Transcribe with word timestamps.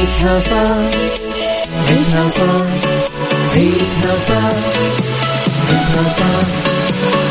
عيشها 0.00 0.40
صح 0.40 0.76
عيشها 1.88 2.28
صح 2.30 2.66
عيشها 3.52 4.14
صح 4.28 4.52
عيشها 5.68 6.04
صح 6.18 6.46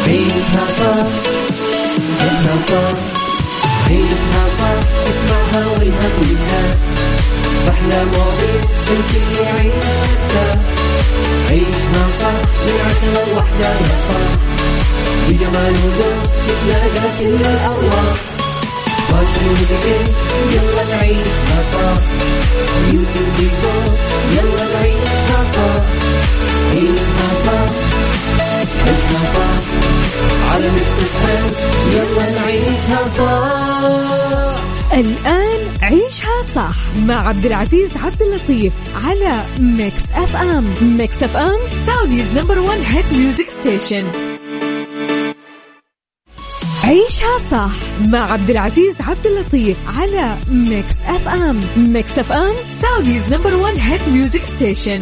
عيشها 0.07 0.65
صح 0.79 1.08
عيشها 2.21 2.55
صح 2.69 2.97
عيشها 3.90 4.43
صح 4.59 4.77
اسمعها 5.09 5.67
والهم 5.67 6.13
ينزاح 6.21 6.75
أحلى 7.69 8.05
مواضيع 8.05 8.61
الكل 8.91 9.41
يعيش 9.41 9.86
عيشها 11.49 12.04
صح 12.21 12.38
من 12.65 12.77
عشرة 12.86 13.33
لوحدة 13.33 13.70
يا 13.70 13.97
صاح 14.07 14.31
بجمال 15.29 15.73
وذوق 15.73 16.23
تتلاقى 16.47 17.09
كل 17.20 17.45
الأرواح 17.45 18.38
يلا 20.53 20.83
نعيشها 20.89 21.63
صح 21.73 22.01
يلا 24.36 24.65
نعيشها 24.73 25.41
صح 25.55 25.83
عيشها 26.71 27.29
صح 27.45 27.69
صح 29.36 29.59
على 30.51 30.67
يلا 31.93 32.41
نعيشها 32.41 33.02
الآن 34.94 35.59
عيشها 35.81 36.44
صح 36.55 36.76
مع 37.05 37.28
عبد 37.28 37.45
العزيز 37.45 37.89
عبد 37.98 38.22
اللطيف 38.22 38.73
على 38.95 39.44
Mix 39.59 40.02
FM 40.14 40.66
Mix 40.82 41.23
FM 41.23 41.59
Saudi's 41.86 42.28
number 42.36 42.59
1 42.59 42.81
hit 42.86 43.05
music 43.12 43.48
station 43.62 44.29
عيشها 46.90 47.38
صح 47.52 47.72
مع 48.08 48.32
عبد 48.32 48.50
العزيز 48.50 49.02
عبد 49.02 49.26
اللطيف 49.26 49.78
على 50.00 50.36
Mix 50.52 50.94
FM 51.05 51.62
Mix 51.78 52.20
FM 52.20 52.54
Saudi's 52.82 53.34
number 53.34 53.55
1 53.56 53.78
hit 53.78 54.09
music 54.09 54.41
station 54.41 55.02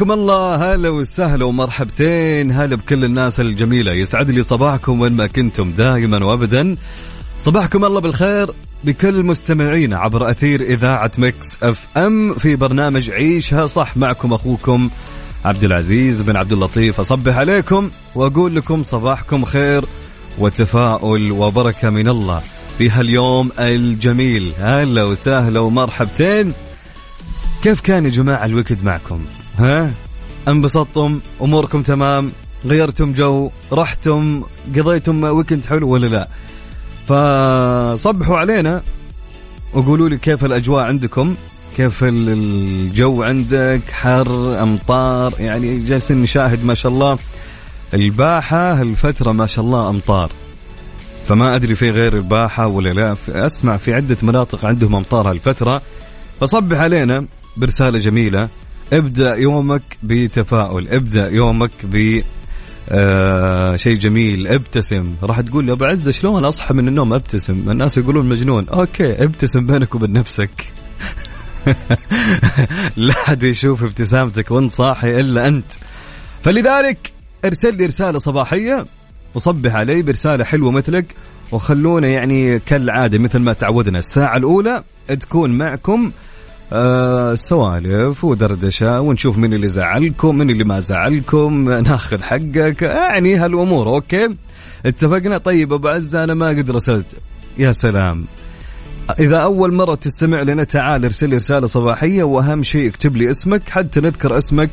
حياكم 0.00 0.12
الله. 0.12 0.74
هلا 0.74 0.88
وسهلا 0.88 1.44
ومرحبتين. 1.44 2.52
هلا 2.52 2.76
بكل 2.76 3.04
الناس 3.04 3.40
الجميلة. 3.40 3.92
يسعد 3.92 4.30
لي 4.30 4.42
صباحكم 4.42 5.00
وين 5.00 5.12
ما 5.12 5.26
كنتم 5.26 5.70
دائما 5.70 6.24
وابدا. 6.24 6.76
صباحكم 7.38 7.84
الله 7.84 8.00
بالخير 8.00 8.50
بكل 8.84 9.22
مستمعينا 9.22 9.98
عبر 9.98 10.30
أثير 10.30 10.60
إذاعة 10.60 11.10
Mix 11.18 11.62
FM 11.62 12.34
في 12.34 12.56
برنامج 12.56 13.10
عيشها 13.10 13.66
صح 13.66 13.96
معكم 13.96 14.32
أخوكم 14.32 14.90
عبد 15.44 15.64
العزيز 15.64 16.22
بن 16.22 16.36
عبد 16.36 16.52
اللطيف. 16.52 17.00
أصبح 17.00 17.36
عليكم 17.36 17.90
وأقول 18.14 18.56
لكم 18.56 18.82
صباحكم 18.82 19.44
خير 19.44 19.84
وتفاؤل 20.38 21.32
وبركة 21.32 21.90
من 21.90 22.08
الله 22.08 22.42
في 22.78 22.90
هاليوم 22.90 23.50
الجميل. 23.58 24.52
هلا 24.58 25.04
وسهلا 25.04 25.60
ومرحبتين. 25.60 26.52
كيف 27.62 27.80
كان 27.80 28.04
يا 28.04 28.10
جماعة 28.10 28.44
الوقت 28.44 28.84
معكم؟ 28.84 29.20
ها؟ 29.60 29.90
انبسطتم 30.48 31.20
أموركم 31.42 31.82
تمام 31.82 32.32
غيرتم 32.64 33.12
جو 33.12 33.50
رحتم 33.72 34.42
قضيتم 34.76 35.24
ويكند 35.24 35.66
حلو 35.66 35.88
ولا 35.88 36.06
لا؟ 36.06 36.28
فصبحوا 37.08 38.38
علينا 38.38 38.82
وقولوا 39.74 40.08
لي 40.08 40.18
كيف 40.18 40.44
الأجواء 40.44 40.84
عندكم 40.84 41.34
كيف 41.76 42.04
الجو 42.04 43.22
عندك 43.22 43.80
حر 43.90 44.62
أمطار 44.62 45.32
يعني 45.38 45.78
جالسين 45.80 46.22
نشاهد 46.22 46.64
ما 46.64 46.74
شاء 46.74 46.92
الله 46.92 47.18
الباحة 47.94 48.82
الفترة 48.82 49.32
ما 49.32 49.46
شاء 49.46 49.64
الله 49.64 49.90
أمطار. 49.90 50.30
فما 51.26 51.56
أدري 51.56 51.74
في 51.74 51.90
غير 51.90 52.16
الباحة 52.16 52.66
ولا 52.66 52.88
لا 52.88 53.16
أسمع 53.28 53.76
في 53.76 53.94
عدة 53.94 54.16
مناطق 54.22 54.64
عندهم 54.64 54.94
أمطار 54.96 55.30
هالفترة 55.30 55.82
فصبح 56.40 56.78
علينا 56.80 57.26
برسالة 57.56 57.98
جميلة. 57.98 58.48
ابدأ 58.92 59.34
يومك 59.34 59.82
بتفاؤل 60.02 60.88
ابدأ 60.88 61.28
يومك 61.28 61.70
ب 61.84 62.22
آه 62.88 63.76
شيء 63.76 63.94
جميل 63.94 64.46
ابتسم. 64.46 65.14
راح 65.22 65.40
تقول 65.40 65.68
يا 65.68 65.72
أبو 65.72 65.84
عزة 65.84 66.10
شلون 66.10 66.44
أصحى 66.44 66.74
من 66.74 66.88
النوم 66.88 67.12
أبتسم؟ 67.12 67.70
الناس 67.70 67.98
يقولون 67.98 68.28
مجنون. 68.28 68.68
أوكي 68.68 69.24
ابتسم 69.24 69.66
بينك 69.66 69.94
وبين 69.94 70.12
نفسك. 70.12 70.50
لا 72.96 73.14
حد 73.14 73.42
يشوف 73.42 73.82
ابتسامتك 73.82 74.50
وانت 74.50 74.72
صاحي 74.72 75.20
إلا 75.20 75.48
أنت. 75.48 75.72
فلذلك 76.42 77.12
ارسل 77.44 77.74
لي 77.74 77.86
رسالة 77.86 78.18
صباحية 78.18 78.86
وصبح 79.34 79.74
علي 79.74 80.02
برسالة 80.02 80.44
حلوة 80.44 80.70
مثلك 80.70 81.04
وخلونا 81.52 82.08
يعني 82.08 82.58
كالعادة 82.58 83.18
مثل 83.18 83.38
ما 83.38 83.52
تعودنا. 83.52 83.98
الساعة 83.98 84.36
الأولى 84.36 84.82
تكون 85.20 85.50
معكم 85.58 86.12
آه 86.72 87.34
سوالف 87.34 88.24
ودردشة 88.24 89.00
ونشوف 89.00 89.38
من 89.38 89.54
اللي 89.54 89.68
زعلكم 89.68 90.38
من 90.38 90.50
اللي 90.50 90.64
ما 90.64 90.80
زعلكم 90.80 91.68
ناخذ 91.88 92.22
حقك. 92.22 92.82
يعني 92.82 93.36
هالأمور 93.36 93.88
أوكي؟ 93.88 94.28
اتفقنا؟ 94.86 95.38
طيب 95.38 95.72
أبو 95.72 95.88
عزة 95.88 96.24
أنا 96.24 96.34
ما 96.34 96.48
قد 96.48 96.70
رسلت. 96.70 97.16
يا 97.58 97.72
سلام. 97.72 98.24
إذا 99.20 99.36
أول 99.36 99.74
مرة 99.74 99.94
تستمع 99.94 100.42
لنا 100.42 100.64
تعال 100.64 101.04
ارسل 101.04 101.28
لي 101.28 101.36
رسالة 101.36 101.66
صباحية 101.66 102.22
وأهم 102.22 102.62
شيء 102.62 102.88
اكتب 102.88 103.16
لي 103.16 103.30
اسمك 103.30 103.68
حتى 103.68 104.00
نذكر 104.00 104.38
اسمك 104.38 104.70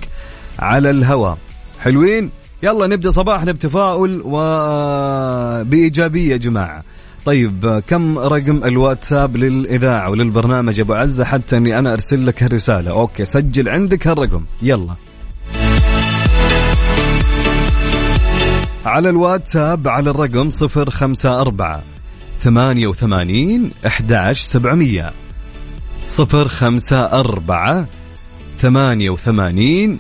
على 0.60 0.90
الهواء. 0.90 1.38
حلوين؟ 1.80 2.30
يلا 2.64 2.88
نبدأ 2.88 3.12
صباحنا 3.12 3.52
بتفاؤل 3.52 4.22
وبإيجابية 4.26 6.32
يا 6.32 6.38
جماعة. 6.38 6.84
طيب 7.28 7.84
كم 7.88 8.20
رقم 8.20 8.64
الواتساب 8.64 9.38
للإذاعة 9.38 10.10
وللبرنامج 10.10 10.80
أبو 10.80 10.94
عزة 10.94 11.26
حتى 11.26 11.58
أني 11.58 11.80
أنا 11.80 11.94
أرسل 11.94 12.28
لك 12.28 12.44
هالرسالة؟ 12.44 12.92
أوكي 12.92 13.26
سجل 13.26 13.70
عندك 13.70 14.08
هالرقم. 14.08 14.44
يلا. 14.62 14.94
على 18.86 19.10
الواتساب 19.10 19.88
على 19.88 20.10
الرقم 20.10 20.50
054 20.50 21.82
88 22.44 23.72
11700 23.86 25.14
054 26.20 27.86
88 28.62 30.00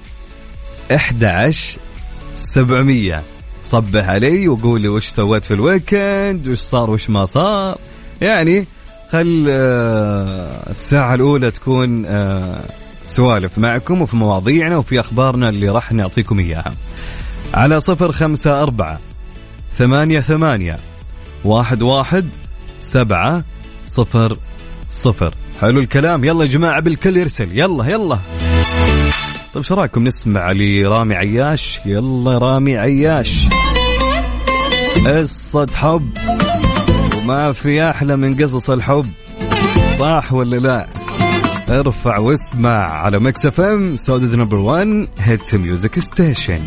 11700 0.91 3.23
صبح 3.71 4.09
علي 4.09 4.47
وقول 4.47 4.81
لي 4.81 4.87
وش 4.87 5.07
سويت 5.07 5.45
في 5.45 5.53
ال 5.53 5.65
weekend 5.65 6.47
وش 6.47 6.57
صار 6.57 6.89
وش 6.89 7.09
ما 7.09 7.25
صار. 7.25 7.77
يعني 8.21 8.65
خل 9.11 9.45
آه، 9.49 10.69
الساعة 10.69 11.15
الأولى 11.15 11.51
تكون 11.51 12.05
آه، 12.05 12.59
سوالف 13.03 13.57
معكم 13.57 14.01
وفي 14.01 14.15
مواضيعنا 14.15 14.77
وفي 14.77 14.99
أخبارنا 14.99 15.49
اللي 15.49 15.69
راح 15.69 15.91
نعطيكم 15.91 16.39
إياها. 16.39 16.73
على 17.53 17.79
صفر 17.79 18.11
خمسة 18.11 18.63
أربعة 18.63 18.99
ثمانية 19.77 20.19
ثمانية 20.19 20.79
واحد 21.45 21.81
واحد 21.81 22.25
سبعة 22.79 23.43
صفر 23.89 24.37
صفر. 24.89 25.33
حلو 25.61 25.79
الكلام. 25.79 26.23
يلا 26.23 26.43
يا 26.43 26.49
جماعة 26.49 26.79
بالكل 26.79 27.17
يرسل. 27.17 27.59
يلا 27.59 27.85
يلا. 27.85 28.19
طيب 29.57 29.65
شو 29.65 29.75
رأيكم 29.75 30.03
نسمع 30.03 30.51
لرامي 30.51 31.15
عياش؟ 31.15 31.81
يلا 31.85 32.37
رامي 32.37 32.77
عياش. 32.77 33.49
قصة 35.05 35.67
حب. 35.75 36.09
وما 37.17 37.51
في 37.51 37.89
أحلى 37.89 38.15
من 38.15 38.43
قصص 38.43 38.69
الحب. 38.69 39.05
صح 39.99 40.33
ولا 40.33 40.55
لا؟ 40.55 40.87
ارفع 41.69 42.17
واسمع 42.19 42.89
على 42.91 43.19
Mix 43.19 43.45
FM 43.45 43.95
Saudi's 43.95 44.35
number 44.35 44.57
1 44.57 45.07
hit 45.19 45.55
music 45.55 45.99
station 45.99 46.61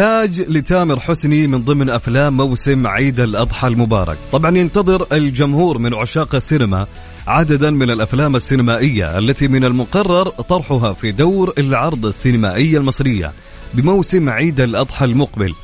تاج 0.00 0.40
لتامر 0.40 1.00
حسني 1.00 1.46
من 1.46 1.58
ضمن 1.58 1.90
أفلام 1.90 2.36
موسم 2.36 2.86
عيد 2.86 3.20
الأضحى 3.20 3.68
المبارك، 3.68 4.18
طبعا 4.32 4.58
ينتظر 4.58 5.06
الجمهور 5.12 5.78
من 5.78 5.94
عشاق 5.94 6.34
السينما 6.34 6.86
عددا 7.26 7.70
من 7.70 7.90
الأفلام 7.90 8.36
السينمائية 8.36 9.18
التي 9.18 9.48
من 9.48 9.64
المقرر 9.64 10.28
طرحها 10.28 10.92
في 10.92 11.12
دور 11.12 11.52
العرض 11.58 12.06
السينمائيه 12.06 12.78
المصرية 12.78 13.32
بموسم 13.74 14.28
عيد 14.28 14.60
الأضحى 14.60 15.04
المقبل. 15.04 15.54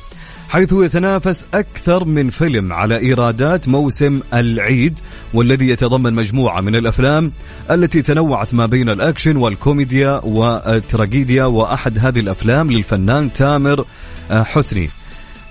حيث 0.49 0.73
يتنافس 0.73 1.45
أكثر 1.53 2.05
من 2.05 2.29
فيلم 2.29 2.73
على 2.73 2.99
إيرادات 2.99 3.67
موسم 3.67 4.19
العيد 4.33 4.99
والذي 5.33 5.69
يتضمن 5.69 6.13
مجموعة 6.13 6.61
من 6.61 6.75
الأفلام 6.75 7.31
التي 7.71 8.01
تنوعت 8.01 8.53
ما 8.53 8.65
بين 8.65 8.89
الأكشن 8.89 9.37
والكوميديا 9.37 10.21
والتراجيديا 10.23 11.43
وأحد 11.43 11.99
هذه 11.99 12.19
الأفلام 12.19 12.71
للفنان 12.71 13.33
تامر 13.33 13.85
حسني. 14.31 14.89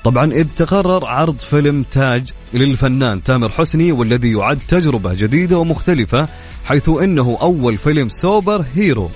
طبعا 0.05 0.33
إذ 0.33 0.49
تقرر 0.49 1.05
عرض 1.05 1.39
فيلم 1.39 1.83
تاج 1.83 2.33
للفنان 2.55 3.23
تامر 3.23 3.49
حسني 3.49 3.93
والذي 3.93 4.33
يعد 4.33 4.59
تجربة 4.69 5.15
جديدة 5.15 5.59
ومختلفة 5.59 6.29
حيث 6.65 6.89
أنه 6.89 7.39
أول 7.43 7.79
فيلم 7.79 8.09
superhero 8.09 9.11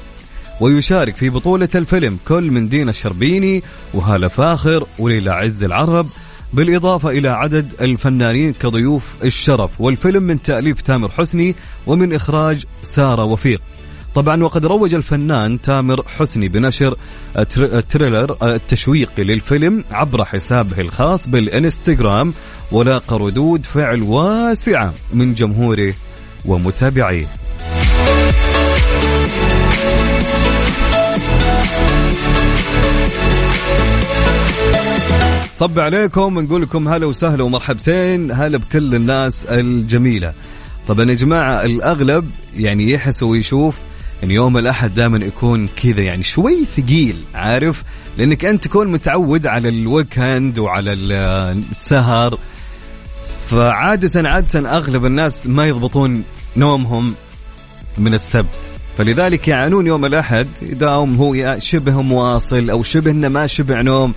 ويشارك 0.61 1.15
في 1.15 1.31
بطولة 1.31 1.69
الفيلم 1.75 2.19
كل 2.29 2.51
من 2.51 2.69
دينا 2.69 2.91
الشربيني 2.91 3.63
وهالة 3.95 4.29
فاخر 4.29 4.87
وليلى 4.99 5.31
عز 5.31 5.65
العرب 5.65 6.07
بالإضافة 6.53 7.11
إلى 7.11 7.29
عدد 7.29 7.73
الفنانين 7.81 8.53
كضيوف 8.53 9.15
الشرف. 9.25 9.81
والفيلم 9.81 10.23
من 10.23 10.43
تأليف 10.43 10.81
تامر 10.81 11.11
حسني 11.11 11.55
ومن 11.87 12.13
إخراج 12.13 12.65
سارة 12.83 13.25
وفيق. 13.25 13.61
طبعا 14.15 14.43
وقد 14.43 14.67
روج 14.67 14.95
الفنان 14.95 15.61
تامر 15.61 16.03
حسني 16.19 16.49
بنشر 16.49 16.97
التريلر 17.59 18.37
التشويقي 18.43 19.25
للفيلم 19.25 19.85
عبر 19.91 20.25
حسابه 20.25 20.81
الخاص 20.81 21.29
بالإنستغرام 21.29 22.33
ولاقى 22.73 23.19
ردود 23.19 23.67
فعل 23.67 24.03
واسعة 24.03 24.95
من 25.13 25.35
جمهوره 25.35 25.95
ومتابعيه. 26.45 27.27
صب 35.55 35.79
عليكم 35.79 36.39
نقول 36.39 36.63
لكم 36.63 36.89
هلا 36.89 37.07
وسهلا 37.07 37.45
ومرحبتين 37.45 38.33
هلا 38.33 38.59
بكل 38.59 38.95
الناس 38.95 39.47
الجميلة. 39.47 40.33
طبعا 40.89 41.11
يا 41.11 41.15
جماعة 41.15 41.65
الأغلب 41.65 42.31
يعني 42.57 42.91
يحس 42.91 43.23
ويشوف 43.23 43.79
إن 44.25 44.31
يوم 44.31 44.59
الأحد 44.59 44.95
دائما 44.95 45.19
يكون 45.19 45.69
كذا 45.83 46.01
يعني 46.01 46.23
شوي 46.23 46.65
ثقيل 46.77 47.17
عارف؟ 47.35 47.83
لأنك 48.19 48.45
أنت 48.45 48.65
تكون 48.65 48.89
متعود 48.89 49.47
على 49.47 49.69
الويكند 49.69 50.59
وعلى 50.59 50.93
السهر. 50.93 52.39
فعادة 53.49 54.29
عادة 54.29 54.77
أغلب 54.77 55.07
الناس 55.07 55.47
ما 55.47 55.67
يضبطون 55.67 56.25
نومهم 56.57 57.15
من 57.99 58.15
السبت. 58.15 58.71
فلذلك 58.99 59.49
يعانون 59.49 59.87
يوم 59.87 60.05
الأحد 60.05 60.47
يداوم 60.63 61.15
هو 61.17 61.59
شبه 61.59 62.03
مواصل 62.03 62.71
أو 62.71 62.83
شبه 62.83 63.11
إنه 63.11 63.29
ما 63.29 63.47
شبع 63.47 63.81
نوم. 63.81 64.15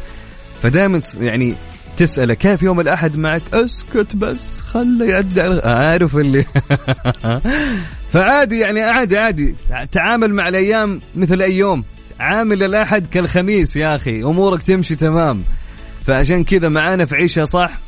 فدائما 0.61 1.01
يعني 1.19 1.55
تسأله 1.97 2.33
كيف 2.33 2.63
يوم 2.63 2.79
الأحد 2.79 3.17
معك؟ 3.17 3.41
أسكت 3.53 4.15
بس 4.15 4.61
خله 4.61 5.05
يعدي 5.05 5.41
عارف 5.63 6.17
اللي 6.17 6.45
فعادي 8.13 8.59
يعني 8.59 8.81
عادي 8.81 9.17
عادي. 9.17 9.55
تعامل 9.91 10.33
مع 10.33 10.47
الأيام 10.47 11.01
مثل 11.15 11.41
أي 11.41 11.57
يوم. 11.57 11.83
عامل 12.19 12.63
الأحد 12.63 13.07
كالخميس 13.07 13.75
يا 13.75 13.95
أخي. 13.95 14.23
أمورك 14.23 14.63
تمشي 14.63 14.95
تمام. 14.95 15.43
فعشان 16.07 16.43
كذا 16.43 16.69
معانا 16.69 17.05
في 17.05 17.15
عيشة 17.15 17.43
صح؟ 17.43 17.79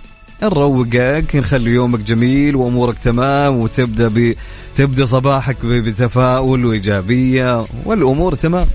نروقك 0.43 1.35
نخلي 1.35 1.71
يومك 1.71 1.99
جميل 1.99 2.55
وأمورك 2.55 2.97
تمام 2.97 3.55
وتبدأ 3.55 4.07
ب... 4.07 4.35
تبدأ 4.75 5.05
صباحك 5.05 5.65
بتفاؤل 5.65 6.65
وإيجابية 6.65 7.65
والأمور 7.85 8.35
تمام. 8.35 8.65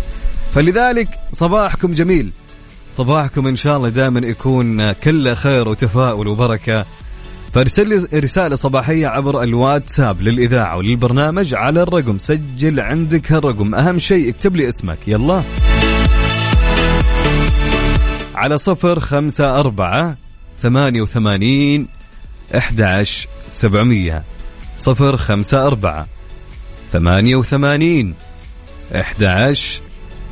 فلذلك 0.54 1.08
صباحكم 1.32 1.94
جميل. 1.94 2.30
صباحكم 2.96 3.46
إن 3.46 3.56
شاء 3.56 3.76
الله 3.76 3.88
دائما 3.88 4.20
يكون 4.20 4.92
كله 4.92 5.34
خير 5.34 5.68
وتفاؤل 5.68 6.28
وبركة. 6.28 6.84
فارسل 7.54 7.88
لي 7.88 8.20
رسالة 8.20 8.56
صباحية 8.56 9.06
عبر 9.06 9.42
الواتساب 9.42 10.22
للإذاعة 10.22 10.76
وللبرنامج 10.76 11.54
على 11.54 11.82
الرقم 11.82 12.18
سجل 12.18 12.80
عندك 12.80 13.32
هالرقم. 13.32 13.74
أهم 13.74 13.98
شيء 13.98 14.30
اكتب 14.30 14.56
لي 14.56 14.68
اسمك. 14.68 14.98
يلا. 15.06 15.42
على 18.34 18.58
صفر 18.58 19.00
خمسة 19.00 19.60
أربعة 19.60 20.16
ثمانية 20.62 21.02
وثمانين 21.02 21.88
أحد 22.56 23.04
سبعمية. 23.48 24.22
صفر 24.76 25.16
خمسة 25.16 25.66
أربعة 25.66 26.06
ثمانية 26.92 27.36
وثمانين 27.36 28.14
أحد 28.94 29.54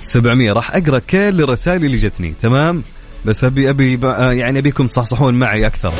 700 0.00 0.52
راح 0.52 0.76
أقرأ 0.76 0.98
كل 0.98 1.42
الرسائل 1.42 1.84
اللي 1.84 1.96
جتني. 1.96 2.34
تمام؟ 2.40 2.82
بس 3.24 3.44
ابي 3.44 3.98
آه، 4.04 4.32
يعني 4.32 4.58
أبيكم 4.58 4.86
تصحصحون 4.86 5.34
معي 5.34 5.66
أكثر. 5.66 5.92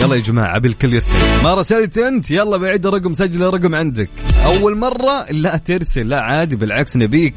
يلا 0.00 0.14
يا 0.14 0.20
جماعة 0.20 0.56
ابي 0.56 0.68
الكل 0.68 0.94
يرسل. 0.94 1.44
ما 1.44 1.54
رسلت 1.54 1.98
أنت 1.98 2.30
يلا 2.30 2.56
بعيد 2.56 2.86
الرقم 2.86 3.12
سجل 3.12 3.42
الرقم 3.42 3.74
عندك. 3.74 4.08
أول 4.44 4.78
مرة 4.78 5.26
لا 5.30 5.56
ترسل 5.56 6.08
لا 6.08 6.20
عادي 6.20 6.56
بالعكس 6.56 6.96
نبيك. 6.96 7.34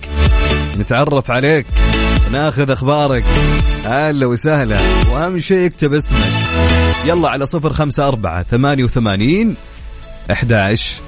نتعرف 0.79 1.31
عليك 1.31 1.65
ناخذ 2.31 2.71
أخبارك. 2.71 3.23
هلا 3.85 4.25
وسهلا 4.25 4.79
وأهم 5.11 5.39
شيء 5.39 5.65
اكتب 5.65 5.93
اسمك. 5.93 6.33
يلا 7.05 7.29
على 7.29 7.45
صفر 7.45 7.73
خمسة 7.73 8.07
أربعة 8.07 8.43
ثمانية 8.43 8.83
وثمانين 8.83 9.55
أحداش 10.31 10.99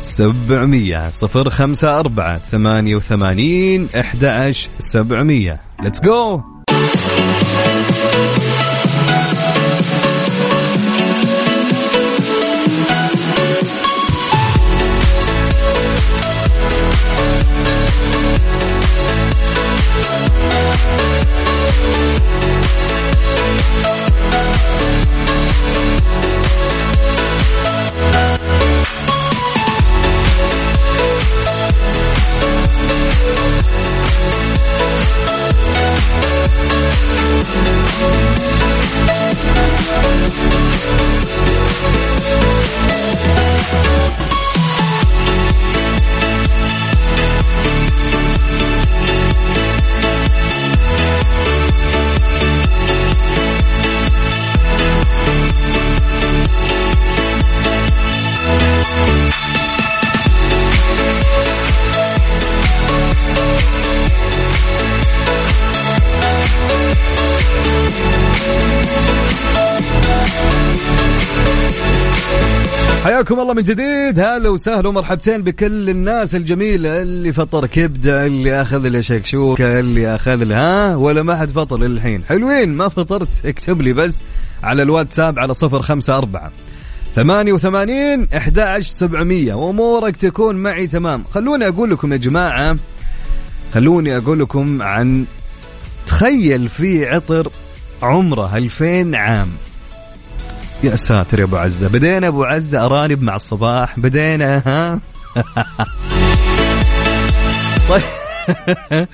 سبعمية. 0.00 1.10
صفر 1.10 1.50
خمسة 1.50 2.00
أربعة 2.00 2.40
ثمانية 2.50 2.96
وثمانين 2.96 3.88
أحد 4.00 4.54
سبعمية. 4.78 5.60
ليتس 5.82 6.00
جو 6.00 6.40
حياكم 73.06 73.40
الله 73.40 73.54
من 73.54 73.62
جديد. 73.62 74.20
هلا 74.20 74.48
وسهلا 74.48 74.88
ومرحبتين 74.88 75.42
بكل 75.42 75.90
الناس 75.90 76.34
الجميلة 76.34 77.02
اللي 77.02 77.32
فطر 77.32 77.66
كبدة 77.66 78.26
اللي 78.26 78.62
أخذ 78.62 78.88
له 78.88 79.00
شكشوكة 79.00 79.80
اللي 79.80 80.14
أخذ 80.14 80.44
له 80.44 80.56
ها؟ 80.56 80.96
ولا 80.96 81.22
ما 81.22 81.36
حد 81.36 81.50
فطر 81.50 81.78
للحين. 81.78 82.24
حلوين 82.24 82.74
ما 82.74 82.88
فطرت. 82.88 83.28
اكتب 83.46 83.82
لي 83.82 83.92
بس 83.92 84.24
على 84.62 84.82
الواتساب 84.82 85.38
على 85.38 85.54
صفر 85.54 85.82
خمسة 85.82 86.18
أربعة 86.18 86.52
ثمانية 87.14 87.52
وثمانين 87.52 88.28
أحد 88.36 88.78
سبعمية. 88.80 89.54
وأمورك 89.54 90.16
تكون 90.16 90.56
معي 90.56 90.86
تمام. 90.86 91.24
خلوني 91.34 91.68
أقول 91.68 91.90
لكم 91.90 92.12
يا 92.12 92.18
جماعة 92.18 92.76
خلوني 93.74 94.16
أقول 94.16 94.40
لكم 94.40 94.82
عن 94.82 95.24
تخيل 96.06 96.68
في 96.68 97.06
عطر 97.06 97.48
عمره 98.02 98.56
2000 98.56 99.16
عام. 99.16 99.48
يا 100.84 100.96
ساتر 100.96 101.38
يا 101.38 101.44
أبو 101.44 101.56
عزة. 101.56 101.88
بدينا 101.88 102.28
أبو 102.28 102.44
عزة 102.44 102.86
أرانب 102.86 103.22
مع 103.22 103.34
الصباح. 103.34 104.00
بدينا 104.00 104.62
ها؟ 104.66 105.00
طيب. 107.90 108.02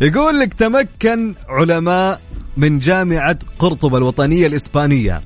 يقول 0.00 0.40
لك 0.40 0.54
تمكن 0.54 1.34
علماء 1.48 2.20
من 2.56 2.78
جامعة 2.78 3.38
قرطبة 3.58 3.98
الوطنية 3.98 4.46
الإسبانية 4.46 5.20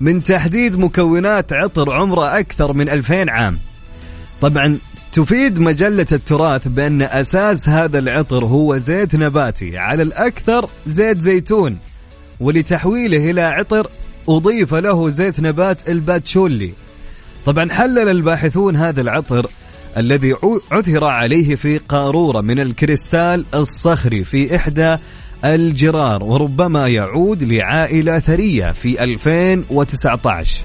من 0.00 0.22
تحديد 0.22 0.76
مكونات 0.78 1.52
عطر 1.52 1.92
عمره 1.92 2.38
أكثر 2.38 2.72
من 2.72 2.88
2000 2.88 3.30
عام. 3.30 3.58
طبعا 4.40 4.78
تفيد 5.12 5.58
مجلة 5.58 6.06
التراث 6.12 6.68
بأن 6.68 7.02
أساس 7.02 7.68
هذا 7.68 7.98
العطر 7.98 8.44
هو 8.44 8.76
زيت 8.76 9.16
نباتي 9.16 9.78
على 9.78 10.02
الأكثر 10.02 10.68
زيت 10.86 11.20
زيتون 11.20 11.78
ولتحويله 12.40 13.30
إلى 13.30 13.42
عطر 13.42 13.86
أضيف 14.28 14.74
له 14.74 15.08
زيت 15.08 15.40
نبات 15.40 15.88
الباتشولي. 15.88 16.72
طبعا 17.46 17.72
حلل 17.72 18.08
الباحثون 18.08 18.76
هذا 18.76 19.00
العطر 19.00 19.46
الذي 19.96 20.34
عثر 20.72 21.04
عليه 21.04 21.54
في 21.54 21.78
قارورة 21.78 22.40
من 22.40 22.60
الكريستال 22.60 23.44
الصخري 23.54 24.24
في 24.24 24.56
إحدى 24.56 24.96
الجرار 25.44 26.24
وربما 26.24 26.88
يعود 26.88 27.44
لعائلة 27.44 28.18
ثرية 28.18 28.72
في 28.72 29.04
2019 29.04 30.60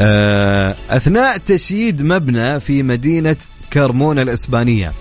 آه، 0.00 0.76
أثناء 0.90 1.36
تشييد 1.36 2.02
مبنى 2.02 2.60
في 2.60 2.82
مدينة 2.82 3.36
كارمونا 3.70 4.22
الإسبانية 4.22 4.92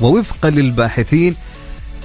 ووفقا 0.00 0.50
للباحثين 0.50 1.34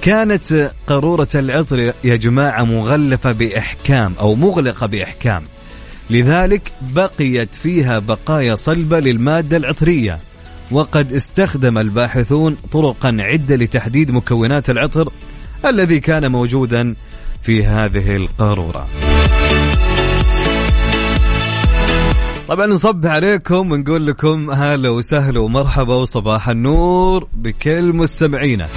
كانت 0.02 0.72
قارورة 0.86 1.28
العطر 1.34 1.92
يا 2.04 2.16
جماعة 2.16 2.64
مغلفة 2.64 3.32
بإحكام 3.32 4.14
أو 4.20 4.34
مغلقة 4.34 4.86
بإحكام. 4.86 5.42
لذلك 6.10 6.72
بقيت 6.80 7.54
فيها 7.54 7.98
بقايا 7.98 8.54
صلبة 8.54 9.00
للمادة 9.00 9.56
العطرية 9.56 10.18
وقد 10.70 11.12
استخدم 11.12 11.78
الباحثون 11.78 12.56
طرقا 12.72 13.16
عدة 13.20 13.56
لتحديد 13.56 14.10
مكونات 14.10 14.70
العطر 14.70 15.12
الذي 15.66 16.00
كان 16.00 16.32
موجودا 16.32 16.94
في 17.42 17.64
هذه 17.64 18.16
القارورة. 18.16 18.86
طبعا 22.48 22.66
نصب 22.66 23.06
عليكم 23.06 23.72
ونقول 23.72 24.06
لكم 24.06 24.50
هلا 24.50 24.90
وسهلا 24.90 25.40
ومرحبا 25.40 25.94
وصباح 25.94 26.48
النور 26.48 27.28
بكل 27.34 27.92
مستمعينا. 27.92 28.68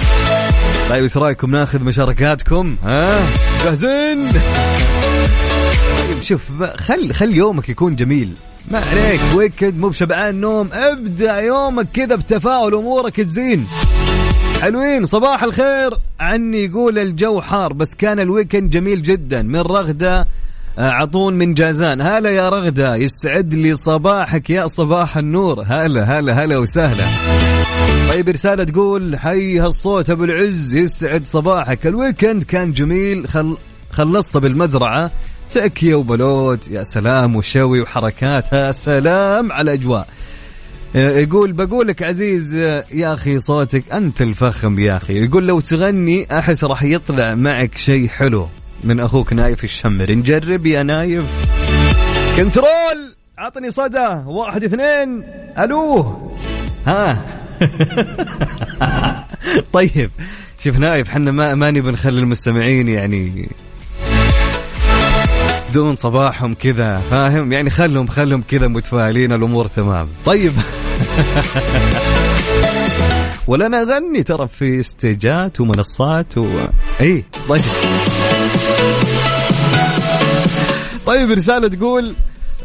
طيب 0.90 1.02
إيش 1.02 1.16
رأيكم؟ 1.16 1.50
ناخذ 1.50 1.80
مشاركاتكم 1.80 2.76
ها؟ 2.84 3.20
جاهزين؟ 3.64 4.28
طيب 5.98 6.22
شوف 6.22 6.40
خل 6.76 7.12
خل 7.12 7.36
يومك 7.36 7.68
يكون 7.68 7.96
جميل. 7.96 8.32
ما 8.70 8.78
عليك 8.78 9.20
weekend 9.34 9.78
مو 9.78 9.88
بشبعان 9.88 10.40
نوم 10.40 10.68
ابدأ 10.72 11.40
يومك 11.40 11.88
كذا 11.94 12.16
بتفاؤل 12.16 12.74
أمورك 12.74 13.20
تزين. 13.20 13.66
حلوين 14.60 15.06
صباح 15.06 15.42
الخير. 15.42 15.90
عني 16.20 16.64
يقول 16.64 16.98
الجو 16.98 17.40
حار 17.40 17.72
بس 17.72 17.94
كان 17.94 18.20
ال 18.20 18.26
weekend 18.26 18.70
جميل 18.70 19.02
جدا. 19.02 19.42
من 19.42 19.60
رغدة 19.60 20.26
عطون 20.78 21.34
من 21.34 21.54
جازان. 21.54 22.00
هلا 22.00 22.30
يا 22.30 22.48
رغدة 22.48 22.96
يسعد 22.96 23.54
لي 23.54 23.74
صباحك 23.74 24.50
يا 24.50 24.66
صباح 24.66 25.16
النور. 25.16 25.62
هلا 25.66 26.18
هلا 26.18 26.44
هلا 26.44 26.58
وسهلا. 26.58 27.04
طيب 28.10 28.28
رسالة 28.28 28.64
تقول 28.64 29.18
حي 29.18 29.58
هالصوت 29.58 30.10
أبو 30.10 30.24
العز 30.24 30.74
يسعد 30.74 31.24
صباحك. 31.26 31.86
ال 31.86 31.93
weekend 31.93 32.42
كان 32.42 32.72
جميل 32.72 33.28
خل... 33.28 33.56
خلصت 33.90 34.36
بالمزرعة. 34.36 35.10
تأكية 35.50 35.94
وبلوت 35.94 36.68
يا 36.68 36.82
سلام 36.82 37.36
وشوي 37.36 37.80
وحركات. 37.80 38.52
يا 38.52 38.72
سلام 38.72 39.52
على 39.52 39.62
الأجواء. 39.74 40.08
يقول 40.94 41.52
بقول 41.52 41.88
لك 41.88 42.02
عزيز 42.02 42.54
يا 42.92 43.14
أخي 43.14 43.38
صوتك 43.38 43.92
أنت 43.92 44.22
الفخم 44.22 44.78
يا 44.78 44.96
أخي. 44.96 45.24
يقول 45.24 45.46
لو 45.46 45.60
تغني 45.60 46.38
أحس 46.38 46.64
راح 46.64 46.82
يطلع 46.82 47.34
معك 47.34 47.76
شيء 47.76 48.08
حلو. 48.08 48.48
من 48.84 49.00
أخوك 49.00 49.32
نايف 49.32 49.64
الشمر. 49.64 50.10
نجرب 50.10 50.66
يا 50.66 50.82
نايف. 50.82 51.24
control! 52.36 53.14
عطني 53.38 53.70
صدى. 53.70 54.22
واحد 54.26 54.64
اثنين. 54.64 55.24
ألو. 55.58 56.16
ها. 56.86 57.22
طيب. 59.72 60.10
شوف 60.64 60.76
نايف 60.76 61.08
حنا 61.08 61.30
ما 61.30 61.54
ماني 61.54 61.80
بنخلي 61.80 62.20
المستمعين 62.20 62.88
يعني 62.88 63.48
دون 65.72 65.94
صباحهم 65.96 66.54
كذا 66.54 66.98
فاهم؟ 66.98 67.52
يعني 67.52 67.70
خلهم 67.70 68.06
خلهم 68.06 68.42
كذا 68.48 68.68
متفائلين 68.68 69.32
الأمور 69.32 69.66
تمام. 69.66 70.08
طيب. 70.24 70.52
ولا 73.46 73.66
أنا 73.66 73.82
اغني 73.82 74.22
ترى 74.22 74.48
في 74.48 74.80
استيجات 74.80 75.60
ومنصات 75.60 76.38
و 76.38 76.60
اي 77.00 77.24
طيب. 77.48 77.62
طيب 81.06 81.30
رسالة 81.30 81.68
تقول 81.68 82.14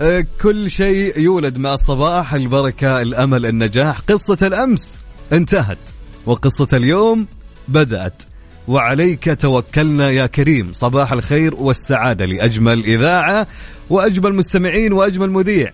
آه، 0.01 0.25
كل 0.41 0.71
شيء 0.71 1.19
يولد 1.19 1.57
مع 1.57 1.73
الصباح 1.73 2.33
البركة 2.33 3.01
الأمل 3.01 3.45
النجاح. 3.45 3.99
قصة 3.99 4.37
الأمس 4.47 4.99
انتهت 5.33 5.77
وقصة 6.25 6.77
اليوم 6.77 7.27
بدأت. 7.67 8.23
وعليك 8.67 9.41
توكلنا 9.41 10.09
يا 10.09 10.25
كريم. 10.25 10.73
صباح 10.73 11.11
الخير 11.11 11.55
والسعادة 11.55 12.25
لأجمل 12.25 12.83
إذاعة 12.83 13.47
وأجمل 13.89 14.35
مستمعين 14.35 14.93
وأجمل 14.93 15.29
مذيع. 15.29 15.71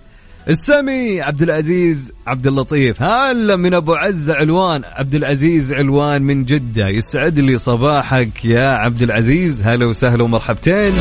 السمي 0.50 1.22
عبد 1.22 1.41
العزيز 1.41 2.12
عبد 2.27 2.48
اللطيف 2.48 3.03
هلا 3.03 3.55
من 3.55 3.74
أبو 3.74 3.93
عزه 3.93 4.34
علوان. 4.34 4.82
عبد 4.86 5.15
العزيز 5.15 5.74
علوان 5.74 6.22
من 6.22 6.46
جدة. 6.46 6.88
يسعد 6.88 7.39
لي 7.39 7.58
صباحك 7.58 8.46
يا 8.46 8.67
عبد 8.67 9.01
العزيز 9.01 9.62
هلا 9.62 9.86
وسهلا 9.86 10.24
ومرحبتين. 10.24 10.93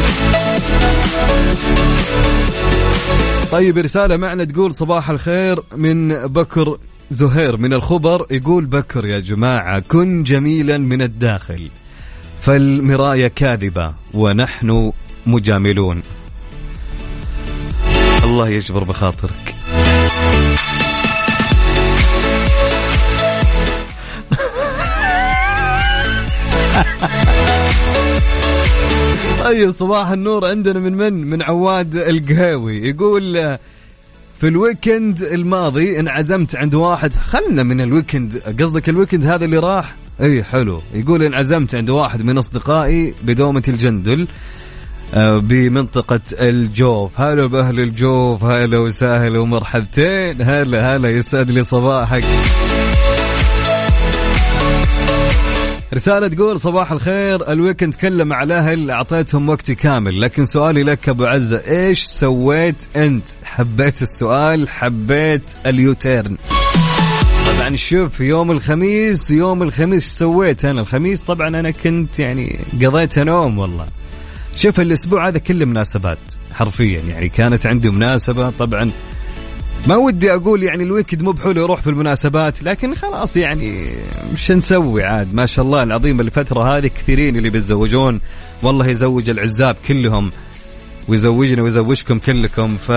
طيب 3.52 3.78
رسالة 3.78 4.16
معنا 4.16 4.44
تقول 4.44 4.74
صباح 4.74 5.10
الخير 5.10 5.60
من 5.76 6.08
بكر 6.26 6.78
زهير. 7.10 7.56
من 7.56 7.72
الخبر 7.72 8.26
يقول 8.30 8.66
بكر 8.66 9.06
يا 9.06 9.20
جماعة 9.20 9.80
كن 9.80 10.22
جميلا 10.22 10.78
من 10.78 11.02
الداخل 11.02 11.70
فالمرايه 12.42 13.28
كاذبة 13.28 13.94
ونحن 14.14 14.92
مجاملون. 15.26 16.02
الله 18.24 18.48
يجبر 18.48 18.84
بخاطرك. 18.84 19.54
طيب 29.52 29.70
صباح 29.70 30.10
النور 30.10 30.46
عندنا 30.46 30.80
من 30.80 30.96
من؟ 30.96 31.12
من 31.12 31.42
عواد 31.42 31.96
القهاوي. 31.96 32.88
يقول 32.88 33.58
في 34.40 34.48
ال 34.48 34.57
weekend 34.57 35.22
الماضي 35.22 36.00
انعزمت 36.00 36.56
عند 36.56 36.74
واحد 36.74 37.12
خلنا 37.12 37.62
من 37.62 37.80
ال 37.80 37.87
weekend. 37.87 38.42
قصدك 38.60 38.88
ال 38.88 38.93
weekend 38.93 39.26
هذا 39.26 39.44
اللي 39.44 39.58
راح؟ 39.58 39.94
اي 40.20 40.44
حلو. 40.44 40.82
يقول 40.94 41.22
انعزمت 41.22 41.74
عند 41.74 41.90
واحد 41.90 42.22
من 42.22 42.38
أصدقائي 42.38 43.14
بدومة 43.22 43.62
الجندل 43.68 44.28
آه، 45.14 45.38
بمنطقة 45.38 46.20
الجوف. 46.32 47.20
هلا 47.20 47.46
بأهل 47.46 47.80
الجوف 47.80 48.44
هلا 48.44 48.80
وسهلا 48.80 49.38
ومرحبتين. 49.38 50.42
هلا 50.42 50.96
هلا 50.96 51.10
يسعد 51.10 51.50
لي 51.50 51.62
صباحك. 51.62 52.24
رسالة 55.94 56.28
تقول 56.28 56.60
صباح 56.60 56.92
الخير 56.92 57.52
ال 57.52 57.57
weekend 57.57 57.94
كله 57.94 58.24
مع 58.24 58.42
الأهل 58.42 58.90
أعطيتهم 58.90 59.48
وقتي 59.48 59.74
كامل. 59.74 60.20
لكن 60.20 60.44
سؤالي 60.44 60.82
لك 60.82 61.08
أبو 61.08 61.24
عزة 61.24 61.62
إيش 61.68 62.02
سويت 62.02 62.76
أنت؟ 62.96 63.24
حبيت 63.44 64.02
السؤال 64.02 64.68
حبيت 64.68 65.42
ال 65.66 65.75
U-turn. 65.75 66.36
طبعا 67.46 67.76
شوف 67.76 68.20
يوم 68.20 68.50
الخميس 68.50 69.30
يوم 69.30 69.62
الخميس 69.62 70.18
سويت 70.18 70.64
أنا. 70.64 70.80
الخميس 70.80 71.22
طبعا 71.22 71.48
أنا 71.48 71.70
كنت 71.70 72.18
يعني 72.18 72.58
قضيت 72.82 73.18
نوم 73.18 73.58
والله. 73.58 73.86
شوف 74.56 74.80
الأسبوع 74.80 75.28
هذا 75.28 75.38
كله 75.38 75.64
مناسبات 75.64 76.18
حرفيا 76.54 77.00
يعني 77.00 77.28
كانت 77.28 77.66
عندي 77.66 77.90
مناسبة. 77.90 78.50
طبعا 78.50 78.90
ما 79.86 79.96
ودي 79.96 80.34
أقول 80.34 80.62
يعني 80.62 80.82
ال 80.82 80.87
weekend 80.87 81.22
مو 81.22 81.32
بحلو 81.32 81.62
يروح 81.62 81.80
في 81.80 81.90
المناسبات 81.90 82.62
لكن 82.62 82.94
خلاص 82.94 83.36
يعني 83.36 83.86
مش 84.34 84.50
نسوي 84.50 85.04
عاد. 85.04 85.34
ما 85.34 85.46
شاء 85.46 85.64
الله 85.64 85.82
العظيم 85.82 86.20
الفترة 86.20 86.76
هذه 86.76 86.86
كثيرين 86.86 87.36
اللي 87.36 87.50
بيتزوجون. 87.50 88.20
والله 88.62 88.86
يزوج 88.86 89.30
العزاب 89.30 89.76
كلهم 89.88 90.30
ويزوجنا 91.08 91.62
ويزوجكم 91.62 92.18
كلكم 92.18 92.76
ف 92.76 92.92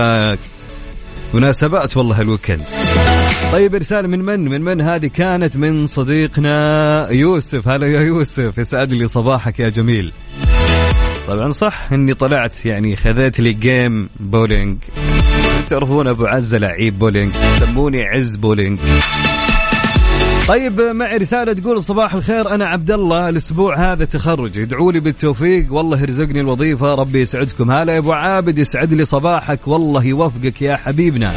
مناسبات 1.34 1.96
والله 1.96 2.20
ال 2.20 2.25
weekend. 2.25 2.62
طيب 3.52 3.74
رسالة 3.74 4.08
من 4.08 4.18
من؟ 4.18 4.40
من 4.40 4.60
من 4.60 4.80
هذه 4.80 5.06
كانت 5.06 5.56
من 5.56 5.86
صديقنا 5.86 7.10
يوسف. 7.10 7.68
هلا 7.68 7.86
يا 7.86 8.00
يوسف 8.00 8.58
يسعد 8.58 8.92
لي 8.92 9.06
صباحك 9.06 9.60
يا 9.60 9.68
جميل. 9.68 10.12
طبعا 11.28 11.52
صح 11.52 11.88
إني 11.92 12.14
طلعت 12.14 12.66
يعني 12.66 12.96
خذيت 12.96 13.40
لي 13.40 13.52
game 13.52 14.08
bowling 14.20 14.76
تعرفون 15.68 16.08
أبو 16.08 16.26
عزه 16.26 16.58
لعيب 16.58 16.98
بولينج 16.98 17.34
يسموني 17.56 18.04
عز 18.04 18.36
بولينج. 18.36 18.78
طيب 20.48 20.80
معي 20.80 21.16
رسالة 21.16 21.52
تقول 21.52 21.82
صباح 21.82 22.14
الخير 22.14 22.54
أنا 22.54 22.66
عبد 22.66 22.90
الله 22.90 23.28
الأسبوع 23.28 23.92
هذا 23.92 24.04
تخرج. 24.04 24.58
ادعوا 24.58 24.92
لي 24.92 25.00
بالتوفيق 25.00 25.72
والله 25.72 26.00
يرزقني 26.00 26.40
الوظيفة 26.40 26.94
ربي 26.94 27.20
يسعدكم. 27.20 27.70
هلا 27.70 27.92
يا 27.92 27.98
أبو 27.98 28.12
عابد 28.12 28.58
يسعد 28.58 28.94
لي 28.94 29.04
صباحك 29.04 29.68
والله 29.68 30.04
يوفقك 30.04 30.62
يا 30.62 30.76
حبيبنا. 30.76 31.32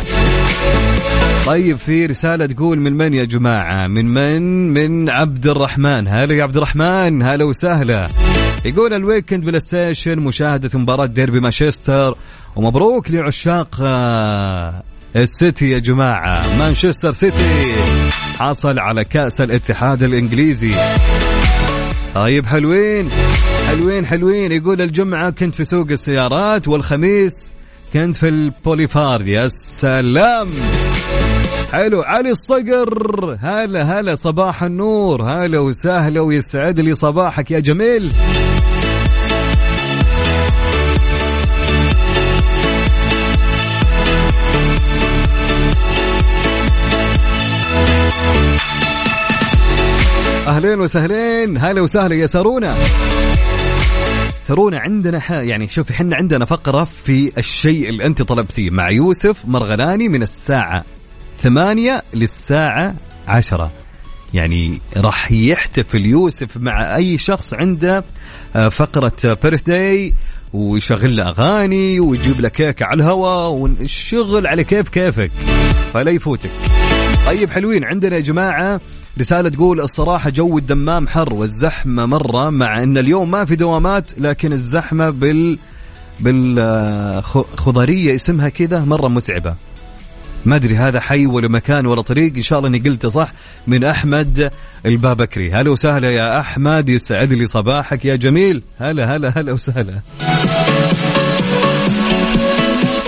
طيب 1.45 1.77
في 1.77 2.05
رسالة 2.05 2.45
تقول 2.45 2.79
من 2.79 2.97
من 2.97 3.13
يا 3.13 3.25
جماعة؟ 3.25 3.87
من 3.87 4.05
من؟ 4.05 4.73
من 4.73 5.09
عبد 5.09 5.47
الرحمن. 5.47 6.07
هلا 6.07 6.35
يا 6.35 6.43
عبد 6.43 6.57
الرحمن 6.57 7.23
هلا 7.23 7.45
وسهلا. 7.45 8.09
يقول 8.65 8.93
ال 8.93 9.45
weekend 9.45 9.59
PlayStation 9.59 10.19
مشاهدة 10.19 10.79
مباراة 10.79 11.05
ديربي 11.05 11.39
مانشستر 11.39 12.15
ومبروك 12.59 13.11
لعشاق 13.11 13.77
آه، 13.81 14.83
السيتي 15.15 15.69
يا 15.69 15.79
جماعة. 15.79 16.57
مانشستر 16.57 17.11
سيتي 17.11 17.71
حصل 18.39 18.79
على 18.79 19.03
كأس 19.03 19.41
الاتحاد 19.41 20.03
الإنجليزي. 20.03 20.71
طيب 22.15 22.45
حلوين 22.45 23.09
حلوين 23.67 24.05
حلوين. 24.05 24.51
يقول 24.51 24.81
الجمعة 24.81 25.29
كنت 25.29 25.55
في 25.55 25.63
سوق 25.63 25.87
السيارات 25.91 26.67
والخميس 26.67 27.33
كنت 27.93 28.15
في 28.15 28.27
البوليفار 28.27 29.27
يا 29.27 29.47
سلام! 29.47 30.49
حلو. 31.71 32.01
علي 32.01 32.29
الصقر 32.29 33.37
هلا 33.41 33.99
هلا 33.99 34.15
صباح 34.15 34.63
النور. 34.63 35.23
هلا 35.23 35.59
وسهلا 35.59 36.21
ويسعد 36.21 36.79
لي 36.79 36.93
صباحك 36.95 37.51
يا 37.51 37.59
جميل. 37.59 38.11
أهلين 50.49 50.79
وسهلين. 50.79 51.57
هلا 51.57 51.81
وسهلا 51.81 52.15
يا 52.15 52.25
سارونا. 52.25 52.75
سارونا 54.41 54.79
عندنا 54.79 55.19
ح... 55.19 55.31
يعني 55.31 55.69
شوفي 55.69 55.91
إحنا 55.91 56.15
عندنا 56.15 56.45
فقرة 56.45 56.83
في 57.05 57.31
الشيء 57.37 57.89
اللي 57.89 58.05
أنت 58.05 58.21
طلبتيه 58.21 58.69
مع 58.69 58.89
يوسف 58.89 59.37
مرغلاني 59.45 60.09
من 60.09 60.21
الساعة 60.21 60.83
ثمانية 61.41 62.03
للساعة 62.13 62.93
عشرة. 63.27 63.71
يعني 64.33 64.81
راح 64.97 65.31
يحتفل 65.31 66.05
يوسف 66.05 66.57
مع 66.57 66.95
أي 66.95 67.17
شخص 67.17 67.53
عنده 67.53 68.03
آه، 68.55 68.69
فقرة 68.69 69.37
بيرث 69.43 69.61
داي 69.61 70.13
ويشغل 70.53 71.15
له 71.15 71.29
أغاني 71.29 71.99
ويجيب 71.99 72.41
له 72.41 72.49
كيكه 72.49 72.85
على 72.85 73.03
الهواء 73.03 73.49
والشغل 73.49 74.47
على 74.47 74.63
كيف 74.63 74.89
كيفك. 74.89 75.31
فلا 75.93 76.11
يفوتك. 76.11 76.51
طيب 77.29 77.49
حلوين. 77.49 77.83
عندنا 77.83 78.15
يا 78.15 78.21
جماعة 78.21 78.81
رسالة 79.19 79.49
تقول 79.49 79.81
الصراحة 79.81 80.29
جو 80.29 80.57
الدمام 80.57 81.07
حر 81.07 81.33
والزحمة 81.33 82.05
مرة 82.05 82.49
مع 82.49 82.83
إن 82.83 82.97
اليوم 82.97 83.31
ما 83.31 83.45
في 83.45 83.55
دوامات 83.55 84.11
لكن 84.19 84.53
الزحمة 84.53 85.09
بال 85.09 85.57
بالخضرية 86.19 88.15
اسمها 88.15 88.49
كذا 88.49 88.79
مرة 88.79 89.07
متعبة. 89.07 89.55
ما 90.45 90.55
أدري 90.55 90.77
هذا 90.77 90.99
حي 90.99 91.25
ولا 91.25 91.47
مكان 91.47 91.85
ولا 91.85 92.01
طريق 92.01 92.35
إن 92.35 92.41
شاء 92.41 92.59
الله 92.59 92.69
إني 92.69 92.79
قلته 92.79 93.09
صح 93.09 93.31
من 93.67 93.83
أحمد 93.83 94.51
البابكري. 94.85 95.51
هلا 95.51 95.71
وسهلا 95.71 96.11
يا 96.11 96.39
أحمد 96.39 96.89
يسعد 96.89 97.33
لي 97.33 97.45
صباحك 97.45 98.05
يا 98.05 98.15
جميل. 98.15 98.61
هلا 98.79 99.15
هلا 99.15 99.33
هلا 99.35 99.51
وسهلا. 99.51 99.99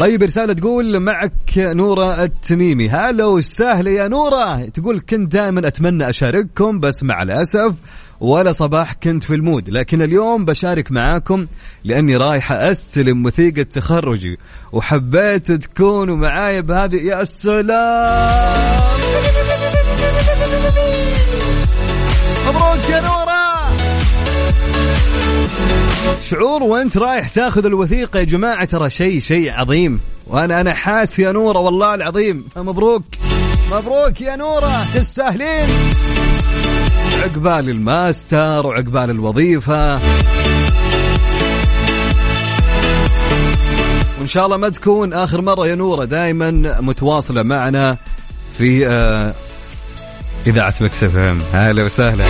طيب 0.01 0.23
رسالة 0.23 0.53
تقول 0.53 0.99
معك 0.99 1.33
نورة 1.57 2.23
التميمي. 2.23 2.89
هلا 2.89 3.25
وسهلا 3.25 3.91
يا 3.91 4.07
نورة. 4.07 4.65
تقول 4.65 4.99
كنت 5.09 5.31
دائما 5.31 5.67
أتمنى 5.67 6.09
أشارككم 6.09 6.79
بس 6.79 7.03
مع 7.03 7.23
الأسف 7.23 7.75
ولا 8.19 8.51
صباح 8.51 8.93
كنت 8.93 9.23
في 9.23 9.35
المود. 9.35 9.69
لكن 9.69 10.01
اليوم 10.01 10.45
بشارك 10.45 10.91
معاكم 10.91 11.47
لأني 11.83 12.17
رايحة 12.17 12.71
أستلم 12.71 13.25
وثيقة 13.25 13.63
تخرجي 13.63 14.37
وحبيت 14.71 15.51
تكونوا 15.51 16.17
معاي 16.17 16.61
بهذه. 16.61 16.95
يا 16.95 17.23
سلام! 17.23 18.71
شعور 26.31 26.63
وانت 26.63 26.97
رايح 26.97 27.27
تاخذ 27.27 27.65
الوثيقة 27.65 28.19
يا 28.19 28.23
جماعة 28.23 28.65
ترى 28.65 28.89
شيء 28.89 29.19
شيء 29.19 29.51
عظيم. 29.51 29.99
وأنا 30.27 30.61
أنا 30.61 30.73
حاس 30.73 31.19
يا 31.19 31.31
نورة 31.31 31.59
والله 31.59 31.95
العظيم. 31.95 32.45
مبروك. 32.55 33.03
مبروك 33.71 34.21
يا 34.21 34.35
نورة 34.35 34.85
تستاهلين. 34.93 35.67
عقبال 37.23 37.69
الماستر 37.69 38.67
وعقبال 38.67 39.09
الوظيفة. 39.09 39.93
وإن 44.19 44.27
شاء 44.27 44.45
الله 44.45 44.57
ما 44.57 44.69
تكون 44.69 45.13
آخر 45.13 45.41
مرة 45.41 45.67
يا 45.67 45.75
نورة 45.75 46.05
دائما 46.05 46.51
متواصلة 46.81 47.43
معنا 47.43 47.97
في 48.57 48.87
آه 48.87 49.33
إذاعة 50.47 50.73
Mix 50.81 51.14
FM 51.14 51.35
هلا 51.53 51.83
وسهلا. 51.83 52.25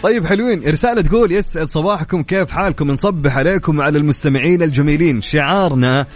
طيب 0.02 0.26
حلوين. 0.26 0.62
رسالة 0.66 1.02
تقول 1.02 1.32
يسعد 1.32 1.66
صباحكم 1.66 2.22
كيف 2.22 2.50
حالكم؟ 2.50 2.90
نصبح 2.90 3.36
عليكم 3.36 3.80
على 3.80 3.98
المستمعين 3.98 4.62
الجميلين. 4.62 5.22
شعارنا 5.22 6.06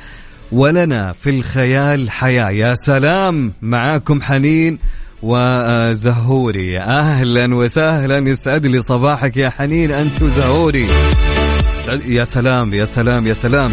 ولنا 0.53 1.13
في 1.13 1.31
الخيال 1.31 2.11
حياة. 2.11 2.51
يا 2.51 2.75
سلام 2.75 3.53
معاكم 3.63 4.23
حنين 4.23 4.79
وزهوري. 5.23 6.79
أهلا 6.79 7.55
وسهلا. 7.55 8.19
يسعد 8.19 8.67
لي 8.67 8.83
صباحك 8.83 9.37
يا 9.37 9.51
حنين 9.51 9.91
أنت 9.91 10.23
وزهوري. 10.23 10.87
يا 12.07 12.25
سلام 12.25 12.75
يا 12.75 12.85
سلام 12.85 13.27
يا 13.27 13.35
سلام. 13.35 13.73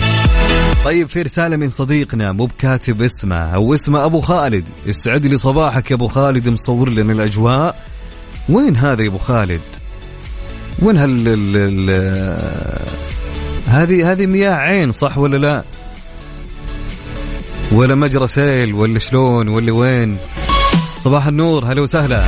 طيب 0.86 1.08
في 1.08 1.21
رسالة 1.21 1.58
من 1.58 1.69
صديقنا 1.69 2.32
مو 2.32 2.45
بكاتب 2.45 3.02
اسمه 3.02 3.56
أو 3.56 3.74
اسمه 3.74 4.06
أبو 4.06 4.21
خالد. 4.21 4.63
يسعد 4.86 5.26
لي 5.26 5.38
صباحك 5.38 5.91
يا 5.91 5.95
أبو 5.95 6.08
خالد 6.08 6.50
مصور 6.50 6.89
لنا 6.89 7.13
الأجواء. 7.13 7.76
وين 8.50 8.76
هذا 8.76 9.04
يا 9.04 9.08
أبو 9.08 9.17
خالد؟ 9.17 9.81
وين 10.80 10.98
هال 10.98 11.28
هذه 13.68 14.12
هذه 14.12 14.26
مياه 14.26 14.52
عين 14.52 14.92
صح 14.92 15.18
ولا 15.18 15.38
لا؟ 15.38 15.64
ولا 17.72 17.96
مجرى 17.96 18.28
سيل 18.28 18.74
ولا 18.74 19.00
شلون 19.00 19.48
ولا 19.48 19.74
وين؟ 19.74 20.18
صباح 20.98 21.28
النور 21.28 21.66
هلا 21.66 21.82
وسهلا. 21.82 22.24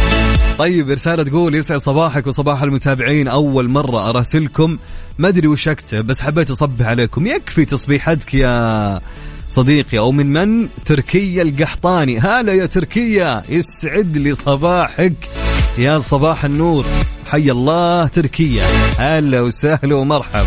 طيب 0.57 0.89
رسالة 0.89 1.23
تقول 1.23 1.55
يسعد 1.55 1.79
صباحك 1.79 2.27
وصباح 2.27 2.61
المتابعين. 2.61 3.27
أول 3.27 3.69
مرة 3.69 4.09
أراسلكم 4.09 4.77
ما 5.17 5.27
أدري 5.27 5.47
وش 5.47 5.67
أكتب 5.67 6.07
بس 6.07 6.21
حبيت 6.21 6.51
أصبح 6.51 6.85
عليكم. 6.85 7.27
يكفي 7.27 7.65
تصبيحتك 7.65 8.33
يا 8.33 8.99
صديقي 9.49 9.97
أو 9.97 10.11
من 10.11 10.33
من؟ 10.33 10.67
تركيا 10.85 11.41
القحطاني. 11.41 12.19
هلا 12.19 12.53
يا 12.53 12.65
تركيا 12.65 13.43
يسعد 13.49 14.17
لي 14.17 14.35
صباحك 14.35 15.13
يا 15.77 15.99
صباح 15.99 16.45
النور. 16.45 16.85
حي 17.33 17.51
الله 17.51 18.07
تركيا. 18.07 18.65
هلا 18.97 19.41
وسهلا 19.41 19.95
ومرحبا. 19.95 20.45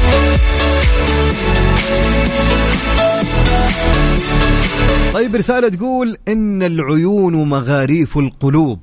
طيب 5.15 5.37
رسالة 5.37 5.69
تقول 5.69 6.17
إن 6.29 6.63
العيون 6.63 7.49
مغاريف 7.49 8.19
القلوب 8.19 8.81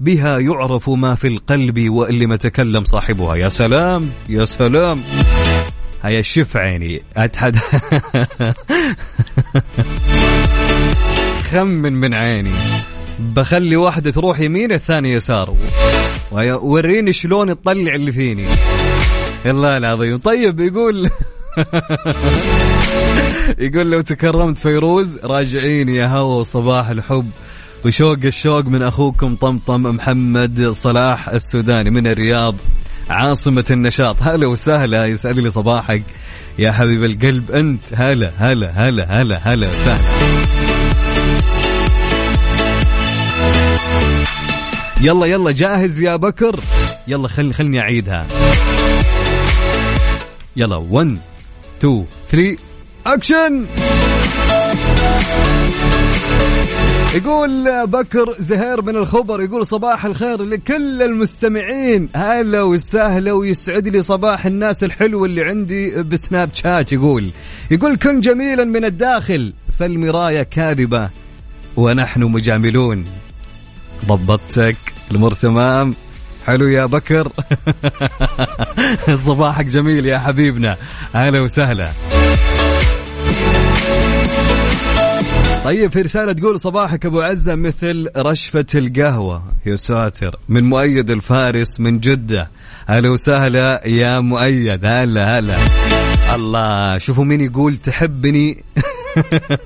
بها 0.00 0.38
يعرف 0.38 0.90
ما 0.90 1.14
في 1.14 1.26
القلب 1.28 1.90
واللي 1.90 2.26
ما 2.26 2.36
تكلم 2.36 2.84
صاحبها. 2.84 3.36
يا 3.36 3.48
سلام 3.48 4.10
يا 4.28 4.44
سلام. 4.44 5.02
هيا 6.02 6.22
شف 6.22 6.56
عيني 6.56 7.02
أتحد. 7.16 7.56
خمن 11.50 11.92
من 11.92 12.14
عيني. 12.14 12.52
بخلي 13.18 13.76
واحدة 13.76 14.10
تروح 14.10 14.40
يمين 14.40 14.72
الثانية 14.72 15.14
يسار. 15.14 15.56
وريني 16.62 17.12
شلون 17.12 17.60
تطلع 17.60 17.94
اللي 17.94 18.12
فيني. 18.12 18.44
الله 19.46 19.76
العظيم. 19.76 20.16
طيب 20.16 20.60
يقول 20.60 21.10
يقول 23.58 23.90
لو 23.90 24.00
تكرمت 24.00 24.58
فيروز 24.58 25.18
راجعين 25.24 25.88
يا 25.88 26.06
هوا 26.06 26.42
صباح 26.42 26.88
الحب. 26.88 27.30
وشوق 27.84 28.18
الشوق 28.24 28.64
من 28.64 28.82
أخوكم 28.82 29.36
طمطم 29.36 29.82
محمد 29.82 30.68
صلاح 30.70 31.28
السوداني 31.28 31.90
من 31.90 32.06
الرياض 32.06 32.54
عاصمة 33.10 33.64
النشاط. 33.70 34.16
هلا 34.20 34.46
وسهلا 34.46 35.06
يسعد 35.06 35.38
لي 35.38 35.50
صباحك. 35.50 36.02
يا 36.58 36.72
حبيب 36.72 37.04
القلب 37.04 37.50
أنت 37.50 37.82
هلا 37.94 38.32
هلا 38.36 38.70
هلا 38.70 39.22
هلا 39.22 39.36
هلا 39.36 39.68
وسهلا 39.68 40.73
يلا 45.04 45.26
يلا 45.26 45.52
جاهز 45.52 46.02
يا 46.02 46.16
بكر. 46.16 46.60
يلا 47.08 47.28
خلني 47.28 47.52
خلني 47.52 47.80
أعيدها. 47.80 48.26
يلا 50.56 50.76
1 50.76 51.18
2 51.78 52.04
3 52.30 52.56
اكشن 53.06 53.66
يقول 57.14 57.86
بكر 57.86 58.34
زهير 58.38 58.82
من 58.82 58.96
الخبر 58.96 59.42
يقول 59.42 59.66
صباح 59.66 60.04
الخير 60.04 60.42
لكل 60.42 61.02
المستمعين. 61.02 62.08
هلا 62.16 62.62
وسهلا 62.62 63.32
ويسعد 63.32 63.88
لي 63.88 64.02
صباح 64.02 64.46
الناس 64.46 64.84
الحلوة 64.84 65.26
اللي 65.26 65.44
عندي 65.44 65.90
بسناب 65.90 66.50
شات 66.54 66.92
يقول. 66.92 67.30
يقول 67.70 67.96
كن 67.96 68.20
جميلا 68.20 68.64
من 68.64 68.84
الداخل 68.84 69.52
فالمراية 69.78 70.42
كاذبة 70.42 71.10
ونحن 71.76 72.22
مجاملون. 72.22 73.04
ضبطتك. 74.06 74.93
الأمور 75.10 75.32
تمام. 75.32 75.94
حلو 76.46 76.68
يا 76.68 76.86
بكر. 76.86 77.28
صباحك 79.26 79.66
جميل 79.66 80.06
يا 80.06 80.18
حبيبنا. 80.18 80.76
أهلا 81.14 81.40
وسهلا. 81.40 81.90
طيب 85.64 85.90
في 85.92 86.02
رسالة 86.02 86.32
تقول 86.32 86.60
صباحك 86.60 87.06
أبو 87.06 87.20
عزة 87.20 87.54
مثل 87.54 88.08
رشفة 88.16 88.66
القهوة. 88.74 89.42
يا 89.66 89.76
ساتر. 89.76 90.36
من 90.48 90.64
مؤيد 90.64 91.10
الفارس 91.10 91.80
من 91.80 92.00
جدة. 92.00 92.50
أهلا 92.88 93.10
وسهلا 93.10 93.88
يا 93.88 94.20
مؤيد. 94.20 94.84
هلا 94.84 95.38
هلا. 95.38 95.56
الله 96.34 96.98
شوفوا 96.98 97.24
مين 97.24 97.40
يقول 97.40 97.76
تحبني. 97.76 98.64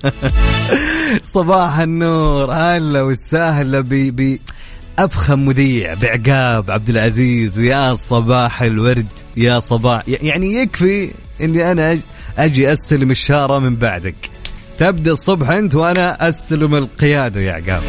صباح 1.34 1.78
النور. 1.78 2.52
هلا 2.52 3.02
وسهلا 3.02 3.80
ب 3.80 3.88
ب 3.88 4.38
أفخم 4.98 5.46
مذيع 5.46 5.94
بعقاب 5.94 6.70
عبد 6.70 6.88
العزيز 6.88 7.58
يا 7.60 7.94
صباح 7.94 8.62
الورد 8.62 9.06
يا 9.36 9.58
صباح. 9.58 10.02
يعني 10.08 10.54
يكفي 10.54 11.10
إني 11.40 11.72
أنا 11.72 11.98
أجي 12.38 12.72
أستلم 12.72 13.10
الشارة 13.10 13.58
من 13.58 13.74
بعدك. 13.74 14.14
تبدأ 14.78 15.12
الصبح 15.12 15.50
أنت 15.50 15.74
وأنا 15.74 16.28
أستلم 16.28 16.74
القيادة 16.74 17.40
يا 17.40 17.52
عقاب. 17.52 17.82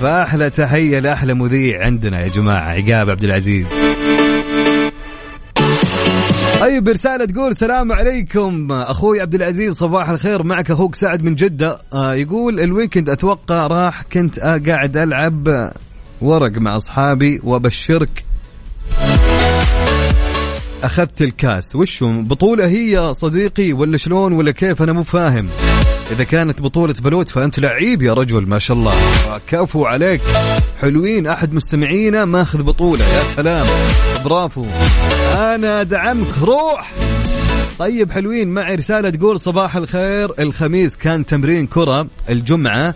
فأحلى 0.00 0.50
تحية 0.50 0.98
لأحلى 0.98 1.34
مذيع 1.34 1.84
عندنا 1.84 2.20
يا 2.20 2.28
جماعة 2.28 2.70
عقاب 2.70 3.10
عبد 3.10 3.24
العزيز 3.24 3.66
طيب 6.60 6.88
رسالة 6.88 7.24
تقول 7.24 7.50
السلام 7.50 7.92
عليكم. 7.92 8.72
أخوي 8.72 9.20
عبد 9.20 9.34
العزيز 9.34 9.74
صباح 9.74 10.08
الخير. 10.08 10.42
معك 10.42 10.70
أخوك 10.70 10.94
سعد 10.94 11.22
من 11.22 11.34
جدة. 11.34 11.78
آه 11.92 12.14
يقول 12.14 12.60
الويكند 12.60 13.08
أتوقع 13.08 13.66
راح 13.66 14.02
كنت 14.12 14.38
قاعد 14.40 14.96
ألعب 14.96 15.72
ورق 16.20 16.58
مع 16.58 16.76
أصحابي 16.76 17.40
وأبشرك. 17.44 18.24
أخذت 20.82 21.22
الكاس. 21.22 21.76
وشو؟ 21.76 22.22
بطولة 22.22 22.66
هي 22.66 23.14
صديقي 23.14 23.72
ولا 23.72 23.96
شلون 23.96 24.32
ولا 24.32 24.50
كيف؟ 24.50 24.82
أنا 24.82 24.92
مو 24.92 25.02
فاهم. 25.02 25.48
إذا 26.10 26.24
كانت 26.24 26.62
بطولة 26.62 26.94
بلوت 27.00 27.28
فأنت 27.28 27.58
لعيب 27.58 28.02
يا 28.02 28.12
رجل 28.12 28.48
ما 28.48 28.58
شاء 28.58 28.76
الله. 28.76 28.92
كفو 29.46 29.84
عليك. 29.84 30.20
حلوين. 30.80 31.26
أحد 31.26 31.54
مستمعينا 31.54 32.24
ماخذ 32.24 32.62
بطولة. 32.62 33.04
يا 33.04 33.22
سلام. 33.36 33.66
برافو. 34.24 34.64
أنا 35.34 35.80
ادعمك 35.80 36.38
روح. 36.42 36.92
طيب 37.78 38.12
حلوين. 38.12 38.48
معي 38.48 38.74
رسالة 38.74 39.10
تقول 39.10 39.40
صباح 39.40 39.76
الخير. 39.76 40.30
الخميس 40.38 40.96
كان 40.96 41.26
تمرين 41.26 41.66
كرة. 41.66 42.06
الجمعة 42.30 42.94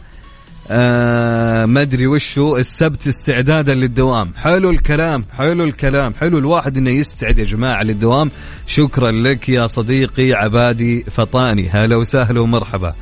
آه 0.73 1.67
ما 1.67 1.83
أدري 1.83 2.07
وشو 2.07 2.57
السبت 2.57 3.09
استعدادا 3.09 3.75
للدوام. 3.75 4.31
حلو 4.37 4.71
الكلام 4.71 5.25
حلو 5.39 5.65
الكلام 5.65 6.15
حلو 6.15 6.39
الواحد 6.39 6.77
إنه 6.77 6.91
يستعد 6.91 7.39
يا 7.39 7.45
جماعة 7.45 7.83
للدوام. 7.83 8.31
شكرا 8.67 9.11
لك 9.11 9.49
يا 9.49 9.67
صديقي 9.67 10.33
عبادي 10.33 11.01
فطاني. 11.01 11.69
هلا 11.69 11.97
وسهلا 11.97 12.41
ومرحبا. 12.41 12.95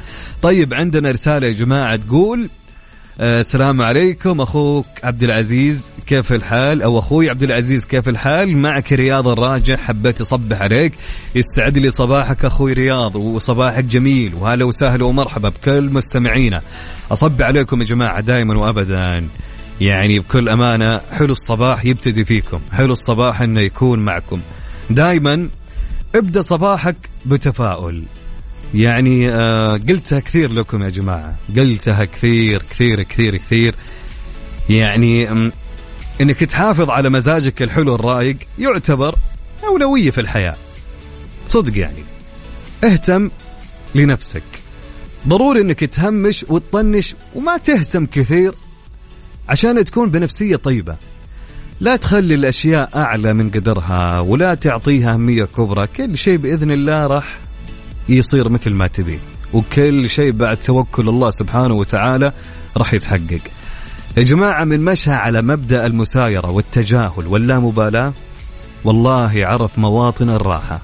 طيب 0.42 0.74
عندنا 0.74 1.10
رسالة 1.10 1.46
يا 1.46 1.52
جماعة 1.52 1.96
تقول 1.96 2.50
السلام 3.20 3.82
عليكم 3.82 4.40
أخوك 4.40 4.86
عبد 5.04 5.22
العزيز 5.22 5.90
كيف 6.06 6.32
الحال؟ 6.32 6.82
أو 6.82 6.98
أخوي 6.98 7.30
عبد 7.30 7.42
العزيز 7.42 7.84
كيف 7.84 8.08
الحال؟ 8.08 8.56
معك 8.56 8.92
رياض 8.92 9.28
الراجع 9.28 9.76
حبيت 9.76 10.20
أصبح 10.20 10.62
عليك. 10.62 10.92
يسعد 11.34 11.78
لي 11.78 11.90
صباحك 11.90 12.44
أخوي 12.44 12.72
رياض 12.72 13.16
وصباحك 13.16 13.84
جميل 13.84 14.34
وهلا 14.34 14.64
وسهلا 14.64 15.04
ومرحبا 15.04 15.48
بكل 15.48 15.90
مستمعينا. 15.92 16.60
أصب 17.12 17.42
عليكم 17.42 17.80
يا 17.80 17.86
جماعة 17.86 18.20
دائما 18.20 18.58
وابدا. 18.58 19.24
يعني 19.80 20.18
بكل 20.18 20.48
أمانة 20.48 21.00
حلو 21.12 21.32
الصباح 21.32 21.84
يبتدي 21.84 22.24
فيكم 22.24 22.60
حلو 22.72 22.92
الصباح 22.92 23.42
إنه 23.42 23.60
يكون 23.60 23.98
معكم. 23.98 24.40
دائما 24.90 25.48
ابدأ 26.14 26.40
صباحك 26.40 26.96
بتفاؤل. 27.26 28.02
يعني 28.74 29.30
آه 29.30 29.72
قلتها 29.72 30.20
كثير 30.20 30.52
لكم 30.52 30.82
يا 30.82 30.88
جماعة. 30.88 31.34
قلتها 31.56 32.04
كثير 32.04 32.62
كثير 32.70 33.02
كثير 33.02 33.36
كثير. 33.36 33.74
يعني 34.70 35.28
إنك 36.20 36.38
تحافظ 36.44 36.90
على 36.90 37.10
مزاجك 37.10 37.62
الحلو 37.62 37.94
الرايق 37.94 38.36
يعتبر 38.58 39.14
أولوية 39.64 40.10
في 40.10 40.20
الحياة. 40.20 40.56
صدق 41.46 41.78
يعني. 41.78 42.04
اهتم 42.84 43.30
لنفسك. 43.94 44.42
ضروري 45.28 45.60
إنك 45.60 45.84
تهمش 45.84 46.44
وتطنش 46.48 47.14
وما 47.34 47.56
تهتم 47.56 48.06
كثير 48.06 48.54
عشان 49.48 49.84
تكون 49.84 50.10
بنفسية 50.10 50.56
طيبة. 50.56 50.96
لا 51.80 51.96
تخلي 51.96 52.34
الأشياء 52.34 52.90
أعلى 52.96 53.32
من 53.32 53.50
قدرها 53.50 54.20
ولا 54.20 54.54
تعطيها 54.54 55.14
أهمية 55.14 55.44
كبرى. 55.44 55.86
كل 55.86 56.18
شيء 56.18 56.36
بإذن 56.36 56.70
الله 56.70 57.06
راح 57.06 57.38
يصير 58.08 58.48
مثل 58.48 58.70
ما 58.70 58.86
تبي. 58.86 59.20
وكل 59.52 60.10
شيء 60.10 60.32
بعد 60.32 60.56
توكل 60.56 61.08
الله 61.08 61.30
سبحانه 61.30 61.74
وتعالى 61.74 62.32
راح 62.76 62.94
يتحقق. 62.94 63.40
يا 64.16 64.22
جماعة 64.22 64.64
من 64.64 64.84
مشى 64.84 65.12
على 65.12 65.42
مبدأ 65.42 65.86
المسايرة 65.86 66.50
والتجاهل 66.50 67.26
واللامبالاة 67.26 68.12
والله 68.84 69.46
عرف 69.46 69.78
مواطن 69.78 70.30
الراحة 70.30 70.80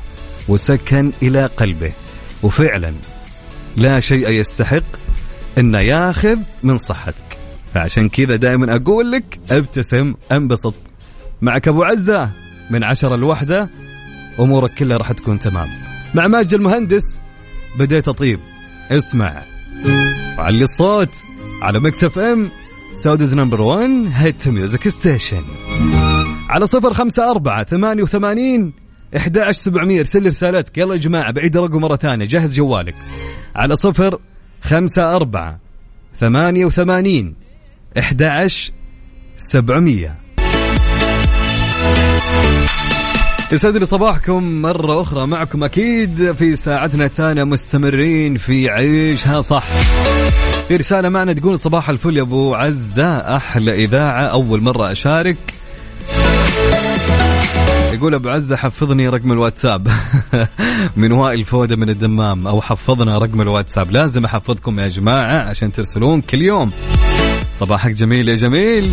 وسكن 0.48 1.12
إلى 1.22 1.46
قلبه. 1.46 1.92
وفعلا 2.42 2.92
لا 3.76 4.00
شيء 4.00 4.28
يستحق 4.28 4.84
أن 5.58 5.74
ياخذ 5.74 6.38
من 6.62 6.76
صحتك. 6.76 7.38
فعشان 7.74 8.08
كذا 8.08 8.36
دائما 8.36 8.76
أقول 8.76 9.10
لك 9.10 9.38
ابتسم 9.50 10.14
انبسط. 10.32 10.74
معك 11.42 11.68
أبو 11.68 11.84
عزة 11.84 12.30
من 12.70 12.84
عشرة 12.84 13.14
الوحدة 13.14 13.68
أمورك 14.40 14.74
كلها 14.74 14.96
راح 14.96 15.12
تكون 15.12 15.38
تمام. 15.38 15.93
مع 16.14 16.26
ماجد 16.26 16.54
المهندس. 16.54 17.20
بديت 17.78 18.08
أطيب. 18.08 18.38
اسمع. 18.90 19.42
وعلي 20.38 20.64
الصوت. 20.64 21.14
على 21.62 21.80
Mix 21.80 22.04
FM. 22.04 22.50
Saudi's 22.94 23.34
number 23.34 23.60
1 23.60 23.90
hit 24.12 24.48
music 24.48 24.88
station 24.88 25.44
على 26.48 26.66
صفر 26.66 26.94
خمسة 26.94 27.30
أربعة 27.30 27.64
ثمانية 27.64 28.02
وثمانين 28.02 28.72
إحدى 29.16 29.40
عشر 29.40 29.60
سبعمية. 29.60 29.98
ارسل 29.98 30.26
رسالتك. 30.26 30.78
يلا 30.78 30.94
يا 30.94 31.00
جماعة 31.00 31.32
بعيد 31.32 31.56
الرقم 31.56 31.80
مرة 31.80 31.96
ثانية. 31.96 32.24
جهز 32.24 32.56
جوالك. 32.56 32.94
على 33.56 33.76
صفر 33.76 34.18
خمسة 34.62 35.16
أربعة 35.16 35.60
ثمانية 36.20 36.64
وثمانين 36.64 37.34
إحدى 37.98 38.24
عشر 38.24 38.72
سبعمية. 39.36 40.16
يسعد 43.52 43.76
لي 43.76 43.86
صباحكم 43.86 44.62
مرة 44.62 45.02
أخرى. 45.02 45.26
معكم 45.26 45.64
أكيد 45.64 46.32
في 46.32 46.56
ساعتنا 46.56 47.04
الثانية 47.04 47.44
مستمرين 47.44 48.36
في 48.36 48.70
عيشها 48.70 49.40
صح. 49.40 49.64
في 50.68 50.76
رسالة 50.76 51.08
معنا 51.08 51.32
تقول 51.32 51.58
صباح 51.58 51.90
الفل 51.90 52.16
يا 52.16 52.22
أبو 52.22 52.54
عزة. 52.54 53.36
أحلى 53.36 53.84
إذاعة. 53.84 54.24
أول 54.26 54.62
مرة 54.62 54.92
أشارك. 54.92 55.36
يقول 57.92 58.14
أبو 58.14 58.28
عزة 58.28 58.56
حفظني 58.56 59.08
رقم 59.08 59.32
الواتساب. 59.32 59.88
من 60.96 61.12
وائل 61.12 61.44
فودة 61.44 61.76
من 61.76 61.90
الدمام. 61.90 62.46
أو 62.46 62.60
حفظنا 62.60 63.18
رقم 63.18 63.40
الواتساب. 63.40 63.90
لازم 63.90 64.24
أحفظكم 64.24 64.80
يا 64.80 64.88
جماعة 64.88 65.48
عشان 65.48 65.72
ترسلون 65.72 66.20
كل 66.20 66.42
يوم. 66.42 66.70
صباحك 67.60 67.90
جميل 67.90 68.28
يا 68.28 68.34
جميل. 68.34 68.90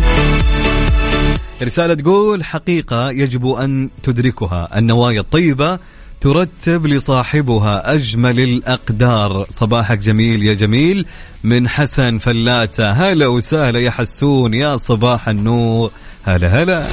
رسالة 1.62 1.94
تقول 1.94 2.44
حقيقة 2.44 3.10
يجب 3.10 3.46
أن 3.46 3.88
تدركها. 4.02 4.78
النوايا 4.78 5.20
الطيبة 5.20 5.78
ترتب 6.20 6.86
لصاحبها 6.86 7.94
أجمل 7.94 8.40
الأقدار. 8.40 9.46
صباحك 9.50 9.98
جميل 9.98 10.42
يا 10.42 10.52
جميل. 10.52 11.06
من 11.44 11.68
حسن 11.68 12.18
فلاتة 12.18 12.90
هلا 12.90 13.26
وسهلا 13.26 13.80
يا 13.80 13.90
حسون 13.90 14.54
يا 14.54 14.76
صباح 14.76 15.28
النور. 15.28 15.90
هلا 16.24 16.62
هلا. 16.62 16.86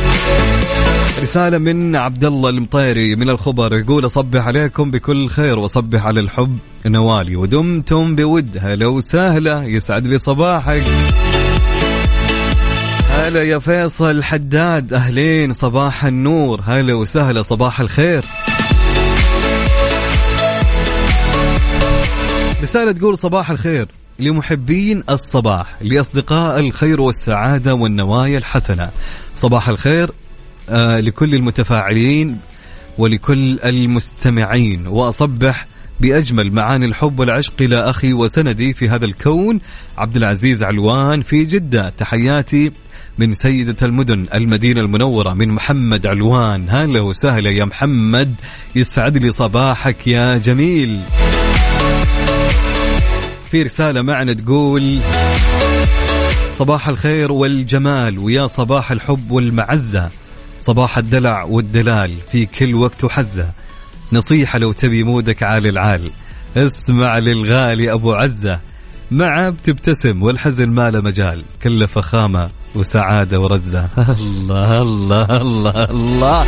رسالة 1.22 1.58
من 1.58 1.96
عبد 1.96 2.26
الله 2.26 2.50
المطيري 2.50 3.16
من 3.16 3.30
الخبر 3.30 3.76
يقول 3.76 4.06
أصبح 4.06 4.48
عليكم 4.48 4.92
بكل 4.92 5.30
خير 5.30 5.60
وأصبح 5.60 6.06
على 6.06 6.20
الحب 6.20 6.58
نوالي 6.86 7.36
ودمتم 7.36 8.16
بود. 8.16 8.58
هلا 8.62 8.88
وسهلا 8.88 9.64
يسعد 9.64 10.08
لي 10.08 10.18
صباحك. 10.18 10.84
هلا 13.20 13.44
يا 13.44 13.60
فيصل 13.60 14.24
حداد 14.24 14.94
أهلين 14.94 15.54
صباح 15.54 16.06
النور. 16.06 16.62
هلا 16.66 16.94
وسهلا 16.94 17.42
صباح 17.42 17.80
الخير. 17.80 18.26
رسالة 22.64 22.92
تقول 22.92 23.18
صباح 23.18 23.50
الخير. 23.50 23.88
لمحبين 24.20 25.04
الصباح 25.10 25.76
لأصدقاء 25.82 26.60
الخير 26.60 27.02
والسعادة 27.02 27.74
والنوايا 27.74 28.38
الحسنة. 28.38 28.90
صباح 29.36 29.70
الخير 29.70 30.12
آه 30.70 31.00
لكل 31.00 31.36
المتفاعلين 31.36 32.40
ولكل 32.98 33.60
المستمعين. 33.60 34.88
وأصبح 34.88 35.68
بأجمل 36.00 36.54
معاني 36.54 36.86
الحب 36.86 37.20
والعشق 37.20 37.54
إلى 37.62 37.90
أخي 37.90 38.14
وسندي 38.14 38.74
في 38.74 38.90
هذا 38.90 39.06
الكون 39.06 39.60
عبد 39.98 40.16
العزيز 40.16 40.64
علوان 40.64 41.22
في 41.22 41.46
جدة. 41.46 41.90
تحياتي 41.90 42.72
من 43.20 43.34
سيدة 43.34 43.76
المدن 43.82 44.26
المدينة 44.36 44.82
المنورة 44.82 45.34
من 45.34 45.50
محمد 45.50 46.08
علوان. 46.08 46.70
هلا 46.70 47.02
وسهلا 47.02 47.50
يا 47.50 47.66
محمد 47.66 48.36
يسعد 48.76 49.18
لي 49.18 49.32
صباحك 49.32 50.08
يا 50.08 50.38
جميل. 50.38 51.00
في 53.52 53.64
رسالة 53.64 54.02
معنا 54.02 54.34
تقول 54.34 55.00
صباح 56.58 56.88
الخير 56.88 57.32
والجمال 57.32 58.20
ويا 58.20 58.46
صباح 58.46 58.92
الحب 58.92 59.32
والمعزة. 59.32 60.10
صباح 60.60 60.98
الدلع 60.98 61.44
والدلال 61.44 62.12
في 62.32 62.46
كل 62.46 62.76
وقت 62.76 63.04
وحزة. 63.04 63.52
نصيحة 64.14 64.60
لو 64.60 64.72
تبي 64.72 65.04
مودك 65.04 65.44
عالي 65.44 65.70
العال. 65.70 66.12
اسمع 66.58 67.18
للغالي 67.18 67.92
أبو 67.92 68.14
عزة. 68.14 68.60
مع 69.12 69.50
بتبتسم 69.50 70.24
والحزن 70.24 70.70
ما 70.70 70.90
له 70.90 71.02
مجال. 71.02 71.44
كله 71.64 71.86
فخامة 71.86 72.50
وسعادة 72.76 73.40
ورزة. 73.40 73.90
الله 73.98 74.82
الله 74.82 75.26
الله 75.26 75.90
الله. 75.90 76.46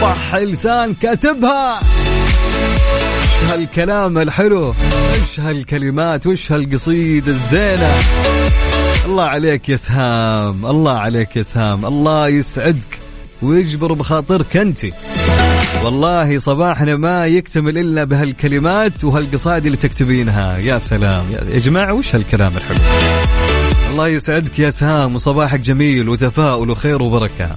صح 0.00 0.34
لسان 0.34 0.94
كاتبها. 0.94 1.80
هالكلام 3.48 4.18
الحلو؟ 4.18 4.74
إيش 5.14 5.40
هالكلمات؟ 5.40 6.26
وش 6.26 6.52
هالقصيدة 6.52 7.32
الزينة؟ 7.32 7.90
الله 9.06 9.24
عليك 9.24 9.68
يا 9.68 9.76
سهام 9.76 10.66
الله 10.66 10.98
عليك 10.98 11.36
يا 11.36 11.42
سهام. 11.42 11.86
الله 11.86 12.28
يسعدك 12.28 12.98
ويجبر 13.42 13.92
بخاطرك 13.92 14.56
أنت. 14.56 14.86
والله 15.84 16.38
صباحنا 16.38 16.96
ما 16.96 17.26
يكتمل 17.26 17.78
إلا 17.78 18.04
بهالكلمات 18.04 19.04
وهالقصائد 19.04 19.64
اللي 19.66 19.76
تكتبينها. 19.76 20.58
يا 20.58 20.78
سلام. 20.78 21.24
يا 21.52 21.58
جماعة 21.58 21.92
وش 21.92 22.14
هالكلام 22.14 22.52
الحلو؟ 22.56 22.78
الله 23.90 24.08
يسعدك 24.08 24.58
يا 24.58 24.70
سهام 24.70 25.14
وصباحك 25.14 25.60
جميل 25.60 26.08
وتفاؤل 26.08 26.70
وخير 26.70 27.02
وبركة. 27.02 27.50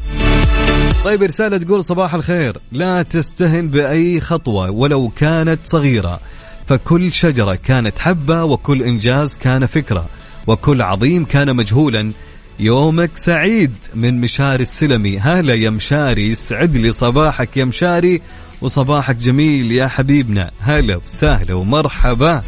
طيب 1.03 1.23
رسالة 1.23 1.57
تقول 1.57 1.83
صباح 1.83 2.13
الخير. 2.13 2.57
لا 2.71 3.01
تستهن 3.01 3.67
بأي 3.67 4.21
خطوة 4.21 4.69
ولو 4.69 5.11
كانت 5.15 5.59
صغيرة. 5.65 6.19
فكل 6.67 7.11
شجرة 7.11 7.55
كانت 7.65 7.99
حبة 7.99 8.43
وكل 8.43 8.83
إنجاز 8.83 9.33
كان 9.33 9.65
فكرة. 9.65 10.05
وكل 10.47 10.81
عظيم 10.81 11.25
كان 11.25 11.55
مجهولا. 11.55 12.11
يومك 12.59 13.11
سعيد 13.21 13.73
من 13.95 14.21
مشاري 14.21 14.61
السلمي. 14.61 15.19
هلا 15.19 15.53
يا 15.53 15.69
مشاري 15.69 16.29
يسعد 16.29 16.77
لي 16.77 16.91
صباحك 16.91 17.57
يا 17.57 17.65
مشاري. 17.65 18.21
وصباحك 18.61 19.15
جميل 19.15 19.71
يا 19.71 19.87
حبيبنا. 19.87 20.51
هلا 20.59 20.95
وسهلا 20.95 21.53
ومرحبا. 21.53 22.43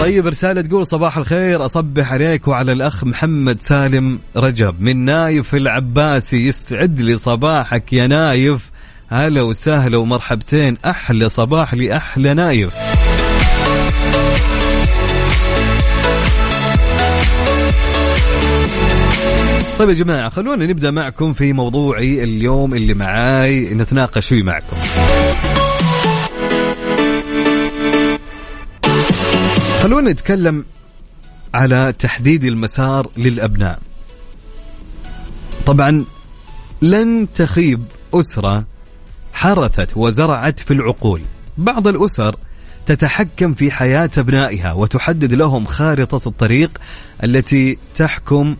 طيب 0.00 0.26
رسالة 0.26 0.62
تقول 0.62 0.86
صباح 0.86 1.18
الخير 1.18 1.64
أصبح 1.64 2.12
عليك 2.12 2.48
وعلى 2.48 2.72
الأخ 2.72 3.04
محمد 3.04 3.60
سالم 3.60 4.18
رجب. 4.36 4.80
من 4.80 5.04
نايف 5.04 5.54
العباسي 5.54 6.46
يسعد 6.46 7.00
لي 7.00 7.18
صباحك 7.18 7.92
يا 7.92 8.06
نايف. 8.06 8.70
هلا 9.08 9.42
وسهلا 9.42 9.96
ومرحبتين 9.96 10.76
أحلى 10.86 11.28
صباح 11.28 11.74
لأحلى 11.74 12.34
نايف. 12.34 12.74
طيب 19.78 19.88
يا 19.88 19.94
جماعة 19.94 20.28
خلونا 20.28 20.66
نبدأ 20.66 20.90
معكم 20.90 21.32
في 21.32 21.52
موضوعي 21.52 22.24
اليوم 22.24 22.74
اللي 22.74 22.94
معاي 22.94 23.74
نتناقش 23.74 24.26
فيه 24.28 24.42
معكم. 24.42 24.76
خلونا 29.84 30.12
نتكلم 30.12 30.64
على 31.54 31.94
تحديد 31.98 32.44
المسار 32.44 33.10
للأبناء. 33.16 33.78
طبعا 35.66 36.04
لن 36.82 37.26
تخيب 37.34 37.84
أسرة 38.14 38.64
حرثت 39.32 39.96
وزرعت 39.96 40.60
في 40.60 40.70
العقول. 40.70 41.22
بعض 41.58 41.88
الأسر 41.88 42.36
تتحكم 42.86 43.54
في 43.54 43.70
حياة 43.70 44.10
أبنائها 44.18 44.72
وتحدد 44.72 45.34
لهم 45.34 45.66
خارطة 45.66 46.28
الطريق 46.28 46.78
التي 47.24 47.78
تحكم 47.94 48.56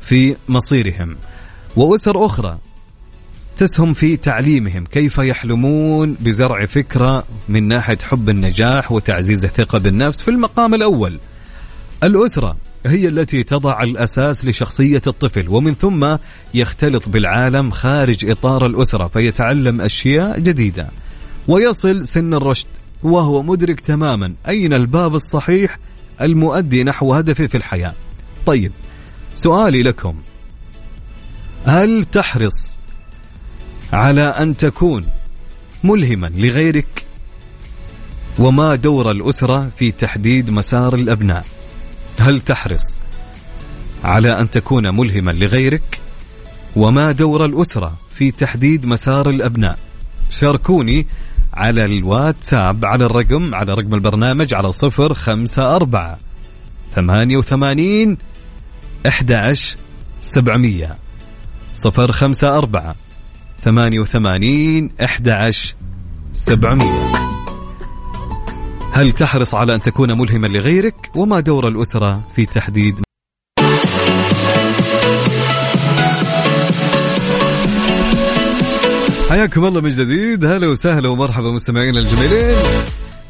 في 0.00 0.36
مصيرهم. 0.48 1.16
وأسر 1.76 2.26
أخرى 2.26 2.58
تسهم 3.58 3.92
في 3.92 4.16
تعليمهم. 4.16 4.84
كيف 4.84 5.18
يحلمون 5.18 6.16
بزرع 6.20 6.66
فكرة 6.66 7.24
من 7.48 7.68
ناحية 7.68 7.98
حب 8.02 8.28
النجاح 8.28 8.92
وتعزيز 8.92 9.44
الثقة 9.44 9.78
بالنفس 9.78 10.22
في 10.22 10.30
المقام 10.30 10.74
الأول؟ 10.74 11.18
الأسرة 12.04 12.56
هي 12.86 13.08
التي 13.08 13.42
تضع 13.42 13.82
الأساس 13.82 14.44
لشخصية 14.44 15.02
الطفل 15.06 15.48
ومن 15.48 15.74
ثم 15.74 16.16
يختلط 16.54 17.08
بالعالم 17.08 17.70
خارج 17.70 18.30
إطار 18.30 18.66
الأسرة 18.66 19.06
فيتعلم 19.06 19.80
أشياء 19.80 20.40
جديدة. 20.40 20.88
ويصل 21.48 22.06
سن 22.06 22.34
الرشد 22.34 22.68
وهو 23.02 23.42
مدرك 23.42 23.80
تماما 23.80 24.34
أين 24.48 24.74
الباب 24.74 25.14
الصحيح 25.14 25.78
المؤدي 26.20 26.84
نحو 26.84 27.14
هدفه 27.14 27.46
في 27.46 27.56
الحياة. 27.56 27.94
طيب 28.46 28.72
سؤالي 29.34 29.82
لكم. 29.82 30.14
هل 31.64 32.04
تحرص 32.04 32.78
على 33.92 34.22
أن 34.22 34.56
تكون 34.56 35.04
ملهما 35.84 36.26
لغيرك. 36.26 37.04
وما 38.38 38.74
دور 38.74 39.10
الأسرة 39.10 39.70
في 39.78 39.92
تحديد 39.92 40.50
مسار 40.50 40.94
الأبناء. 40.94 41.44
هل 42.20 42.40
تحرص 42.40 43.00
على 44.04 44.40
أن 44.40 44.50
تكون 44.50 44.96
ملهما 44.96 45.30
لغيرك؟ 45.30 46.00
وما 46.76 47.12
دور 47.12 47.44
الأسرة 47.44 47.92
في 48.14 48.30
تحديد 48.30 48.86
مسار 48.86 49.30
الأبناء؟ 49.30 49.78
شاركوني 50.30 51.06
على 51.54 51.84
الواتساب 51.84 52.84
على 52.84 53.06
الرقم 53.06 53.54
على 53.54 53.74
رقم 53.74 53.94
البرنامج 53.94 54.54
على 54.54 54.72
صفر 54.72 55.14
خمسة 55.14 55.76
أربعة 55.76 56.18
ثمانية 56.94 57.36
وثمانين 57.36 58.16
أحد 59.06 59.32
عشر 59.32 59.76
سبعمية 60.20 60.96
صفر 61.74 62.12
خمسة 62.12 62.58
أربعة. 62.58 62.94
ثمانية 63.62 64.00
وثمانين 64.00 64.90
أحد 65.04 65.28
عشر 65.28 65.74
سبعمية. 66.32 67.12
هل 68.92 69.12
تحرص 69.12 69.54
على 69.54 69.74
أن 69.74 69.82
تكون 69.82 70.18
ملهما 70.18 70.46
لغيرك؟ 70.46 71.10
وما 71.14 71.40
دور 71.40 71.68
الأسرة 71.68 72.28
في 72.36 72.46
تحديد 72.46 73.00
حياكم 79.30 79.64
الله 79.64 79.80
من 79.80 79.90
جديد. 79.90 80.44
هلا 80.44 80.68
وسهلا 80.68 81.08
ومرحبا 81.08 81.52
مستمعينا 81.52 81.98
الجميلين. 82.00 82.56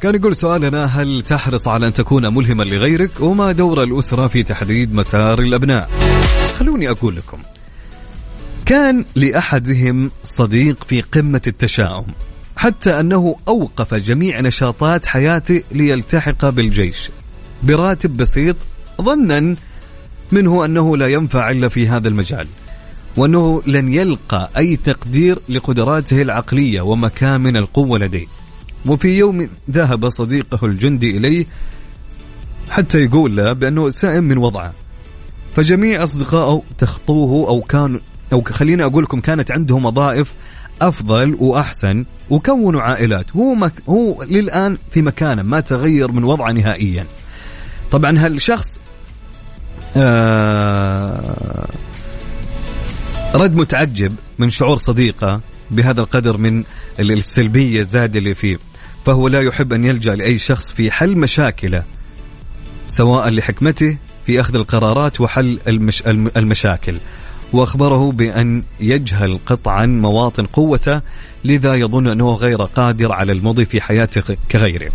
كان 0.03 0.15
يقول 0.15 0.37
سؤالنا 0.37 0.85
هل 0.85 1.23
تحرص 1.23 1.69
على 1.69 1.87
أن 1.87 1.93
تكون 1.93 2.35
ملهما 2.35 2.63
لغيرك؟ 2.63 3.11
وما 3.21 3.53
دور 3.53 3.83
الأسرة 3.83 4.27
في 4.27 4.43
تحديد 4.43 4.95
مسار 4.95 5.39
الأبناء؟ 5.39 5.91
خلوني 6.59 6.91
أقول 6.91 7.17
لكم. 7.17 7.39
كان 8.69 9.05
لأحدهم 9.15 10.11
صديق 10.23 10.85
في 10.85 11.01
قمة 11.01 11.41
التشاؤم 11.47 12.07
حتى 12.57 13.01
أنه 13.01 13.37
أوقف 13.49 13.95
جميع 13.95 14.41
نشاطات 14.41 15.07
حياته 15.07 15.63
ليلتحق 15.73 16.49
بالجيش. 16.49 17.11
براتب 17.63 18.17
بسيط 18.17 18.57
ظنا 19.03 19.57
منه 20.33 20.65
أنه 20.65 20.97
لا 20.97 21.07
ينفع 21.07 21.51
إلا 21.51 21.69
في 21.69 21.89
هذا 21.89 22.09
المجال 22.09 22.47
وأنه 23.17 23.63
لن 23.67 23.93
يلقى 23.93 24.51
أي 24.57 24.77
تقدير 24.77 25.39
لقدراته 25.49 26.23
العقلية 26.23 26.81
ومكامن 26.81 27.57
القوة 27.57 27.99
لديه. 27.99 28.27
وفي 28.87 29.09
يوم 29.09 29.49
ذهب 29.71 30.09
صديقه 30.09 30.67
الجندي 30.67 31.17
إليه 31.17 31.47
حتى 32.71 32.99
يقول 32.99 33.37
له 33.37 33.53
بأنه 33.53 33.91
سائم 33.91 34.25
من 34.25 34.39
وضعه 34.39 34.75
فجميع 35.57 36.03
أصدقائه 36.03 36.63
تخطوه 36.79 37.49
أو 37.49 37.61
كان 37.61 38.01
أو 38.33 38.43
خليني 38.43 38.85
أقول 38.85 39.05
لكم 39.05 39.21
كانت 39.21 39.51
عندهم 39.51 39.85
وظائف 39.85 40.33
أفضل 40.83 41.37
وأحسن 41.39 42.05
وكونوا 42.31 42.83
عائلات. 42.83 43.37
هو 43.37 43.55
مك 43.55 43.73
هو 43.89 44.23
للآن 44.23 44.79
في 44.91 45.03
مكانه 45.03 45.43
ما 45.43 45.61
تغير 45.61 46.13
من 46.13 46.25
وضعه 46.25 46.53
نهائيا. 46.53 47.07
طبعا 47.91 48.19
هالشخص 48.19 48.81
آه 49.97 51.67
رد 53.35 53.57
متعجب 53.57 54.15
من 54.39 54.51
شعور 54.51 54.79
صديقه 54.79 55.41
بهذا 55.71 56.01
القدر 56.01 56.37
من 56.37 56.65
السلبية 57.01 57.81
الزايدة 57.81 58.19
اللي 58.19 58.35
فيه 58.35 58.59
فهو 59.07 59.29
لا 59.29 59.41
يحب 59.41 59.73
أن 59.73 59.85
يلجأ 59.85 60.15
لأي 60.15 60.39
شخص 60.39 60.73
في 60.73 60.91
حل 60.91 61.17
مشاكله 61.17 61.85
سواء 62.89 63.29
لحكمته 63.29 63.97
في 64.27 64.41
أخذ 64.41 64.55
القرارات 64.55 65.21
وحل 65.21 65.61
المش 65.69 66.03
المشاكل. 66.37 66.97
وأخبره 67.53 68.13
بأن 68.13 68.63
يجهل 68.81 69.39
قطعا 69.47 69.87
مواطن 69.87 70.47
قوته 70.47 71.01
لذا 71.45 71.75
يظن 71.75 72.09
أنه 72.09 72.33
غير 72.33 72.63
قادر 72.63 73.13
على 73.13 73.33
المضي 73.33 73.65
في 73.65 73.81
حياته 73.81 74.37
كغيره. 74.51 74.91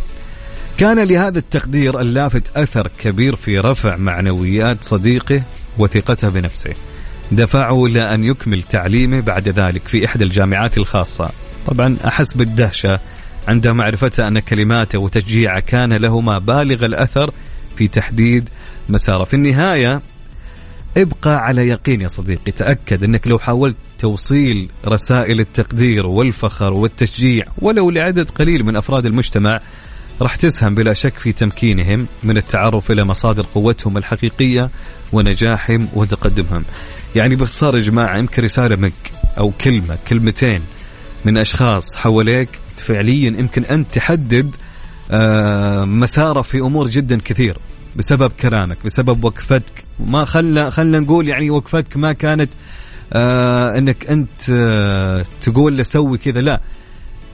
كان 0.77 0.99
لهذا 0.99 1.39
التقدير 1.39 1.99
اللافت 2.01 2.57
أثر 2.57 2.87
كبير 2.99 3.35
في 3.35 3.59
رفع 3.59 3.97
معنويات 3.97 4.83
صديقه 4.83 5.41
وثقته 5.77 6.29
بنفسه. 6.29 6.73
دفعه 7.31 7.85
إلى 7.85 8.13
أن 8.13 8.23
يكمل 8.23 8.63
تعليمه 8.63 9.19
بعد 9.19 9.49
ذلك 9.49 9.87
في 9.87 10.05
إحدى 10.05 10.23
الجامعات 10.23 10.77
الخاصة. 10.77 11.29
طبعا 11.67 11.97
أحس 12.07 12.33
بالدهشة 12.33 12.99
عند 13.47 13.67
معرفته 13.67 14.27
أن 14.27 14.39
كلماته 14.39 14.99
وتشجيعه 14.99 15.59
كان 15.59 15.93
لهما 15.93 16.37
بالغ 16.37 16.85
الأثر 16.85 17.31
في 17.75 17.87
تحديد 17.87 18.49
مساره 18.89 19.23
في 19.23 19.33
النهاية 19.33 20.01
ابقى 20.97 21.35
على 21.35 21.67
يقين 21.67 22.01
يا 22.01 22.07
صديقي. 22.07 22.51
تأكد 22.51 23.03
أنك 23.03 23.27
لو 23.27 23.39
حاولت 23.39 23.75
توصيل 23.99 24.69
رسائل 24.87 25.39
التقدير 25.39 26.05
والفخر 26.07 26.73
والتشجيع 26.73 27.45
ولو 27.57 27.89
لعدد 27.89 28.29
قليل 28.29 28.63
من 28.63 28.75
أفراد 28.75 29.05
المجتمع 29.05 29.59
راح 30.21 30.35
تسهم 30.35 30.75
بلا 30.75 30.93
شك 30.93 31.13
في 31.13 31.31
تمكينهم 31.31 32.07
من 32.23 32.37
التعرف 32.37 32.91
إلى 32.91 33.03
مصادر 33.03 33.45
قوتهم 33.55 33.97
الحقيقية 33.97 34.69
ونجاحهم 35.13 35.87
وتقدمهم. 35.93 36.63
يعني 37.15 37.35
باختصار 37.35 37.75
يا 37.77 37.81
جماعة 37.81 38.17
يمكن 38.17 38.43
رسالة 38.43 38.75
منك 38.75 39.11
أو 39.37 39.51
كلمة 39.51 39.97
كلمتين 40.07 40.61
من 41.25 41.37
أشخاص 41.37 41.97
حواليك 41.97 42.49
فعليا 42.77 43.29
يمكن 43.29 43.63
أن 43.63 43.85
تحدد 43.91 44.55
آه، 45.11 45.85
مسارة 45.85 46.41
في 46.41 46.57
أمور 46.59 46.87
جدا 46.87 47.19
كثير. 47.25 47.57
بسبب 47.95 48.31
كلامك 48.31 48.77
بسبب 48.85 49.23
وقفتك. 49.23 49.83
ما 49.99 50.25
خلنا 50.25 50.69
خلنا 50.69 50.99
نقول 50.99 51.27
يعني 51.27 51.49
وقفتك 51.49 51.97
ما 51.97 52.13
كانت 52.13 52.49
آه 53.13 53.77
إنك 53.77 54.05
أنت 54.09 54.49
آه 54.51 55.25
تقول 55.41 55.77
له 55.77 55.83
سوي 55.83 56.17
كذا 56.17 56.41
لا. 56.41 56.61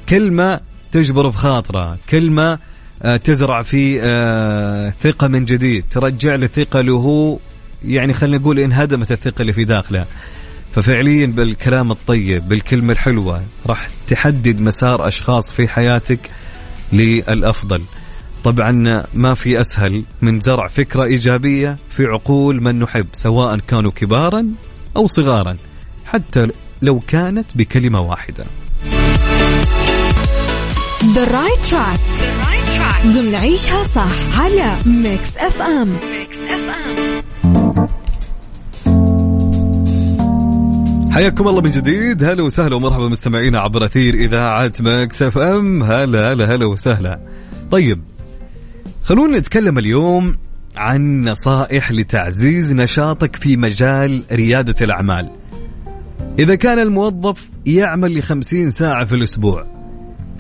كلمه 0.10 0.60
تجبر 0.92 1.32
في 1.32 1.38
خاطره 1.38 1.98
كلمه 2.10 2.60
آه 3.04 3.18
تزرع 3.18 3.62
في 3.62 4.00
آه 4.02 4.94
ثقة 5.04 5.28
من 5.28 5.46
جديد 5.46 5.84
ترجع 5.92 6.36
له 6.36 6.48
ثقة 6.48 6.82
له 6.82 6.94
هو 6.94 7.38
يعني 7.86 8.14
خلينا 8.14 8.38
نقول 8.38 8.60
انهدمت 8.60 9.12
الثقة 9.12 9.42
اللي 9.42 9.54
في 9.54 9.66
داخله. 9.66 10.06
ففعليا 10.76 11.26
بالكلام 11.26 11.92
الطيب 11.92 12.48
بالكلمة 12.48 12.94
الحلوة 12.94 13.42
راح 13.68 13.88
تحدد 14.08 14.62
مسار 14.62 15.08
أشخاص 15.08 15.52
في 15.52 15.68
حياتك 15.68 16.20
للأفضل. 16.94 17.82
طبعا 18.44 19.04
ما 19.14 19.34
في 19.34 19.62
أسهل 19.62 20.04
من 20.22 20.40
زرع 20.40 20.68
فكرة 20.68 21.04
إيجابية 21.04 21.78
في 21.90 22.06
عقول 22.06 22.64
من 22.64 22.80
نحب 22.80 23.06
سواء 23.14 23.58
كانوا 23.68 23.92
كبارا 23.92 24.46
أو 24.98 25.08
صغارا 25.08 25.58
حتى 26.06 26.48
لو 26.82 27.00
كانت 27.08 27.46
بكلمة 27.56 28.02
واحدة 28.02 28.44
The 31.00 31.26
right 31.26 31.62
track. 31.70 32.00
The 32.20 32.32
right 32.46 32.68
track. 32.78 33.08
ضمن 33.08 33.36
عيشها 33.36 33.84
صح 33.84 34.40
على 34.42 34.74
ميكس 34.86 35.38
اف 35.38 35.62
ام. 35.62 35.90
ميكس 36.12 36.38
اف 36.50 36.70
ام. 36.70 37.88
حياكم 41.12 41.48
الله 41.48 41.62
من 41.62 41.70
جديد 41.72 42.24
هلا 42.24 42.44
وسهلا 42.44 42.76
ومرحبا 42.76 43.08
مستمعينا 43.08 43.60
عبر 43.60 43.86
أثير 43.86 44.14
إذاعة 44.14 44.72
ميكس 44.80 45.22
اف 45.22 45.38
ام 45.38 45.84
هلا 45.84 46.34
هلا 46.34 46.56
هلا 46.56 46.66
وسهلا 46.66 47.20
طيب 47.72 48.02
خلونا 49.10 49.40
نتكلم 49.40 49.78
اليوم 49.78 50.38
عن 50.76 51.22
نصائح 51.22 51.92
لتعزيز 51.92 52.74
نشاطك 52.74 53.36
في 53.36 53.58
مجال 53.58 54.24
ريادة 54.32 54.76
الأعمال. 54.82 55.30
إذا 56.40 56.56
كان 56.56 56.80
الموظف 56.80 57.50
يعمل 57.66 58.18
لخمسين 58.18 58.70
ساعة 58.70 59.06
في 59.06 59.16
الأسبوع 59.16 59.66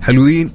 حلوين 0.01 0.51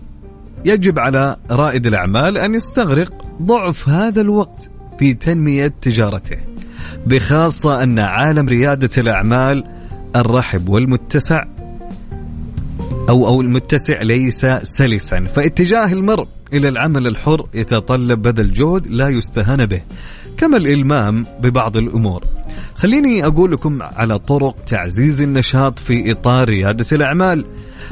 يجب 0.64 0.98
على 0.98 1.36
رائد 1.50 1.86
الأعمال 1.86 2.38
أن 2.38 2.54
يستغرق 2.54 3.24
ضعف 3.42 3.88
هذا 3.88 4.20
الوقت 4.20 4.70
في 4.98 5.14
تنمية 5.14 5.74
تجارته 5.82 6.36
بخاصة 7.06 7.82
أن 7.82 7.98
عالم 7.98 8.48
ريادة 8.48 8.90
الأعمال 8.98 9.64
الرحب 10.16 10.68
والمتسع 10.68 11.44
أو 13.08 13.26
أو 13.26 13.40
المتسع 13.40 14.02
ليس 14.02 14.46
سلسا. 14.62 15.26
فاتجاه 15.36 15.92
المرء 15.92 16.28
إلى 16.54 16.68
العمل 16.68 17.06
الحر 17.06 17.46
يتطلب 17.54 18.22
بذل 18.22 18.52
جهد 18.52 18.86
لا 18.86 19.08
يستهان 19.08 19.66
به 19.66 19.82
كما 20.36 20.56
الإلمام 20.56 21.26
ببعض 21.40 21.76
الأمور. 21.76 22.24
خليني 22.74 23.26
أقول 23.26 23.52
لكم 23.52 23.82
على 23.82 24.18
طرق 24.18 24.56
تعزيز 24.66 25.20
النشاط 25.20 25.78
في 25.78 26.12
إطار 26.12 26.48
ريادة 26.48 26.86
الأعمال. 26.92 27.44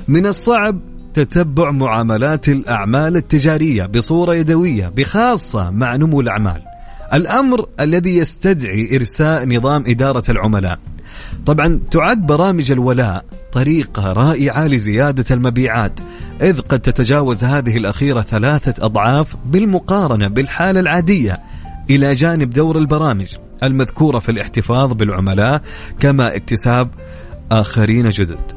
من 0.08 0.26
الصعب 0.26 0.80
تتبع 1.14 1.70
معاملات 1.70 2.48
الأعمال 2.48 3.16
التجارية 3.16 3.86
بصورة 3.86 4.34
يدوية 4.34 4.92
بخاصة 4.96 5.70
مع 5.70 5.96
نمو 5.96 6.20
الأعمال. 6.20 6.62
الأمر 7.14 7.66
الذي 7.80 8.16
يستدعي 8.16 8.96
إرساء 8.96 9.48
نظام 9.48 9.84
إدارة 9.86 10.24
العملاء. 10.28 10.78
طبعا 11.46 11.80
تعد 11.90 12.26
برامج 12.26 12.72
الولاء 12.72 13.24
طريقة 13.52 14.12
رائعة 14.12 14.66
لزيادة 14.66 15.24
المبيعات 15.30 16.00
إذ 16.42 16.60
قد 16.60 16.80
تتجاوز 16.80 17.44
هذه 17.44 17.76
الأخيرة 17.76 18.20
ثلاثة 18.20 18.86
أضعاف 18.86 19.36
بالمقارنة 19.46 20.28
بالحالة 20.28 20.80
العادية. 20.80 21.38
إلى 21.90 22.14
جانب 22.14 22.50
دور 22.50 22.78
البرامج 22.78 23.36
المذكورة 23.62 24.18
في 24.18 24.28
الاحتفاظ 24.28 24.92
بالعملاء 24.92 25.62
كما 26.00 26.36
اكتساب 26.36 26.90
آخرين 27.52 28.08
جدد. 28.08 28.52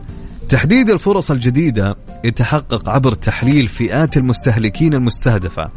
تحديد 0.49 0.89
الفرص 0.89 1.31
الجديدة 1.31 1.95
يتحقق 2.23 2.89
عبر 2.89 3.13
تحليل 3.13 3.67
فئات 3.67 4.17
المستهلكين 4.17 4.93
المستهدفة 4.93 5.69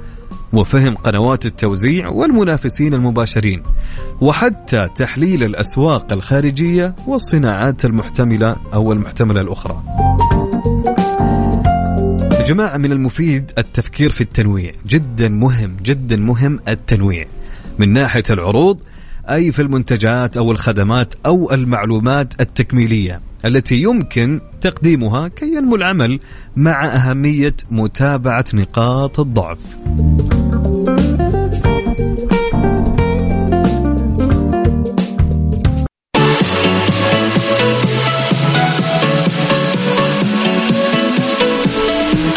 وفهم 0.52 0.94
قنوات 0.94 1.46
التوزيع 1.46 2.08
والمنافسين 2.08 2.94
المباشرين 2.94 3.62
وحتى 4.20 4.88
تحليل 4.96 5.44
الأسواق 5.44 6.12
الخارجية 6.12 6.96
والصناعات 7.06 7.84
المحتملة 7.84 8.56
أو 8.74 8.92
المحتملة 8.92 9.40
الأخرى. 9.40 9.82
يا 12.32 12.44
جماعة 12.44 12.76
من 12.76 12.92
المفيد 12.92 13.52
التفكير 13.58 14.10
في 14.10 14.20
التنويع. 14.20 14.72
جدا 14.86 15.28
مهم 15.28 15.76
جدا 15.82 16.16
مهم 16.16 16.60
التنويع. 16.68 17.26
من 17.78 17.92
ناحية 17.92 18.24
العروض 18.30 18.78
أي 19.30 19.52
في 19.52 19.62
المنتجات 19.62 20.36
أو 20.36 20.52
الخدمات 20.52 21.14
أو 21.26 21.52
المعلومات 21.52 22.40
التكميلية 22.40 23.20
التي 23.44 23.74
يمكن 23.74 24.40
تقديمها 24.60 25.28
كي 25.28 25.46
ينمو 25.46 25.76
العمل 25.76 26.20
مع 26.56 26.86
أهمية 26.86 27.54
متابعة 27.70 28.44
نقاط 28.54 29.20
الضعف. 29.20 29.58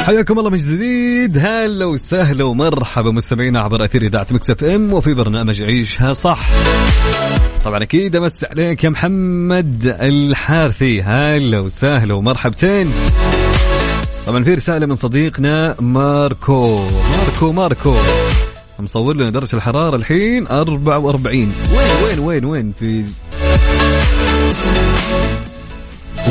حياكم 0.06 0.40
الله 0.40 0.50
من 0.50 0.58
جديد. 0.58 1.38
هلا 1.38 1.86
وسهلا 1.86 2.44
ومرحبا 2.44 3.12
مستمعينا 3.12 3.60
عبر 3.62 3.86
أثير 3.86 4.02
إذاعة 4.02 4.28
مكس 4.32 4.50
إف 4.50 4.64
إم 4.64 4.94
وفي 4.94 5.14
برنامج 5.14 5.64
عيشها 5.64 6.14
صح. 6.14 6.50
طبعا 7.66 7.84
أكيد 7.84 8.16
أمس 8.16 8.46
عليك 8.46 8.84
يا 8.84 8.90
محمد 8.90 9.98
الحارثي. 10.02 11.02
هلا 11.02 11.60
وسهلا 11.60 12.14
ومرحبتين. 12.14 12.92
طبعا 14.28 14.44
في 14.44 14.54
رسالة 14.54 14.86
من 14.86 14.96
صديقنا 14.96 15.76
ماركو. 15.82 16.88
ماركو 17.18 17.52
ماركو. 17.52 17.96
مصور 18.80 19.16
لنا 19.16 19.30
درجة 19.30 19.56
الحرارة 19.56 19.96
الحين 19.96 20.48
44 20.48 21.54
وين 21.76 22.20
وين 22.20 22.20
وين 22.20 22.46
وين 22.46 22.74
في 22.80 23.04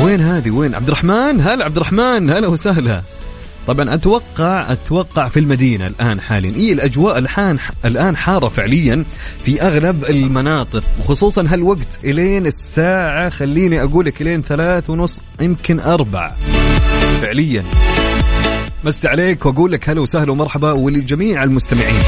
وين 0.03 0.21
هذه؟ 0.21 0.51
وين؟ 0.51 0.75
عبد 0.75 0.87
الرحمن؟ 0.87 1.41
هلا 1.41 1.65
عبد 1.65 1.75
الرحمن 1.75 2.29
هلا 2.29 2.47
وسهلا. 2.47 3.01
طبعا 3.67 3.93
أتوقع 3.93 4.71
أتوقع 4.71 5.27
في 5.27 5.39
المدينة 5.39 5.87
الآن 5.87 6.21
حاليا. 6.21 6.55
اي 6.55 6.73
الأجواء 6.73 7.17
الان 7.17 7.59
الآن 7.85 8.17
حارة 8.17 8.47
فعليا 8.47 9.05
في 9.45 9.61
أغلب 9.61 10.05
المناطق 10.05 10.83
وخصوصا 10.99 11.45
هالوقت 11.47 11.99
إلين 12.03 12.45
الساعة 12.47 13.29
خليني 13.29 13.83
أقول 13.83 14.05
لك 14.05 14.21
إلين 14.21 14.41
ثلاث 14.41 14.89
ونص 14.89 15.21
يمكن 15.41 15.79
أربع. 15.79 16.31
فعليا. 17.21 17.63
مس 18.83 19.05
عليك 19.05 19.45
واقول 19.45 19.71
لك 19.71 19.89
هلا 19.89 20.01
وسهلا 20.01 20.31
ومرحبا 20.31 20.71
ولجميع 20.71 21.43
المستمعين. 21.43 22.01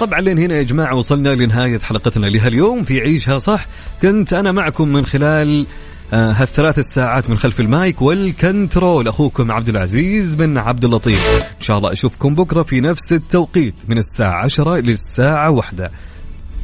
طبعا 0.00 0.20
لين 0.20 0.38
هنا 0.38 0.54
يا 0.56 0.62
جماعة 0.62 0.94
وصلنا 0.94 1.28
لنهاية 1.28 1.78
حلقتنا 1.78 2.26
لهاليوم. 2.26 2.82
في 2.82 3.00
عيشها 3.00 3.38
صح. 3.38 3.66
كنت 4.02 4.32
أنا 4.32 4.52
معكم 4.52 4.88
من 4.88 5.06
خلال 5.06 5.66
هالثلاث 6.12 6.78
الساعات 6.78 7.30
من 7.30 7.38
خلف 7.38 7.60
المايك 7.60 8.02
والكنترول. 8.02 9.08
أخوكم 9.08 9.52
عبد 9.52 9.68
العزيز 9.68 10.34
بن 10.34 10.58
عبد 10.58 10.84
اللطيف. 10.84 11.44
إن 11.56 11.62
شاء 11.62 11.78
الله 11.78 11.92
أشوفكم 11.92 12.34
بكرة 12.34 12.62
في 12.62 12.80
نفس 12.80 13.12
التوقيت 13.12 13.74
من 13.88 13.98
الساعة 13.98 14.44
10 14.44 14.76
للساعة 14.76 15.50
1 15.50 15.90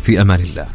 في 0.02 0.20
أمان 0.20 0.40
الله. 0.40 0.66